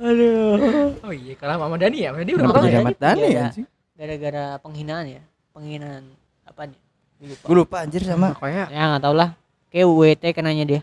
[0.00, 0.96] Aduh.
[1.04, 3.28] Oh iya, kalau Mama Dani ya, Mama Dani udah berapa jadi tahun ya?
[3.28, 3.42] Iya.
[3.52, 3.66] anjing?
[4.00, 5.22] Gara-gara penghinaan ya.
[5.52, 6.04] Penghinaan
[6.48, 6.78] apanya?
[7.20, 7.44] Gua Lupa.
[7.44, 8.32] Gue lupa anjir sama.
[8.32, 9.36] Pokoknya Ya nggak tau lah.
[9.68, 10.80] Kayak WT kenanya dia.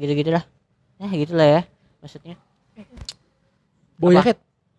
[0.00, 0.44] Gitu-gitu lah.
[0.96, 1.60] Ya gitu lah ya.
[2.00, 2.34] Maksudnya.
[4.00, 4.18] bawa Apa?
[4.24, 4.38] jaket.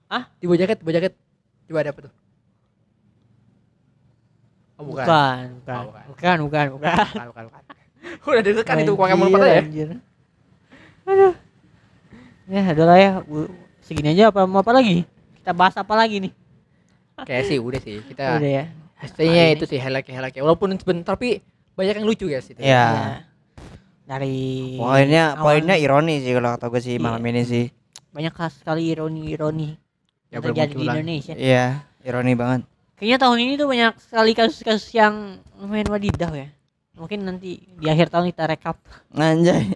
[0.10, 0.24] Hah?
[0.42, 1.14] Di bawa jaket, bawa jaket.
[1.70, 2.14] Coba ada apa tuh?
[4.74, 5.06] Oh, bukan.
[5.06, 5.78] Bukan, bukan.
[5.78, 6.04] Oh, bukan.
[6.10, 7.06] bukan, bukan, bukan.
[7.14, 7.64] Bukan, bukan, bukan.
[8.28, 9.62] Udah deg kan itu Pokemon Anjir, pada ya?
[9.64, 9.90] anjir.
[11.08, 11.34] Aduh.
[12.46, 13.12] Ya, adalah ya.
[13.80, 15.04] Segini aja apa mau apa lagi?
[15.40, 16.32] Kita bahas apa lagi nih?
[17.20, 18.00] Kayak sih udah sih.
[18.02, 18.66] Kita Udah ya.
[18.96, 22.60] Pastinya itu sih highlight highlight Walaupun sebentar tapi banyak yang lucu guys itu.
[22.60, 22.84] Iya.
[22.88, 23.08] Ya.
[24.04, 27.02] Dari Poinnya awal- poinnya ironi sih kalau kata gue sih Iya.
[27.02, 27.66] malam ini sih.
[28.10, 29.74] banyak khas sekali ironi-ironi
[30.30, 30.86] Ya, yang terjadi di.
[30.86, 31.34] Indonesia.
[31.34, 31.66] Iya,
[32.04, 32.62] ironi banget.
[32.94, 35.14] Kayaknya tahun ini tuh banyak sekali kasus-kasus yang
[35.58, 36.54] lumayan wadidaw ya.
[36.94, 38.78] Mungkin nanti di akhir tahun kita rekap
[39.12, 39.74] Anjay.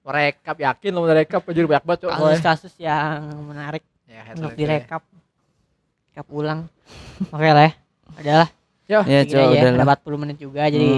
[0.00, 2.10] Merekap yakin lo merekap aja banyak banget cok.
[2.10, 5.02] kasus-kasus yang menarik Ya, untuk direkap.
[6.08, 6.66] Rekap ulang.
[7.26, 7.72] Oke lah ya.
[8.16, 8.48] Adalah
[8.84, 9.50] Ya, Ya, segini coba aja.
[9.52, 9.96] udah Ada lah.
[10.02, 10.90] 40 menit juga jadi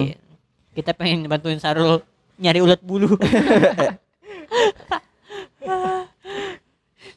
[0.72, 2.00] kita pengen bantuin Sarul
[2.36, 3.12] nyari ulat bulu.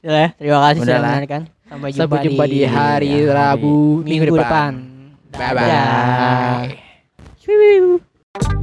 [0.01, 1.41] Udah ya, terima kasih Udah sudah mendengarkan.
[1.65, 4.73] Sampai jumpa, Sampai jumpa di hari hari Rabu minggu depan.
[5.31, 6.61] Bye Dadah.
[6.61, 6.77] bye.
[7.41, 8.61] Wiu.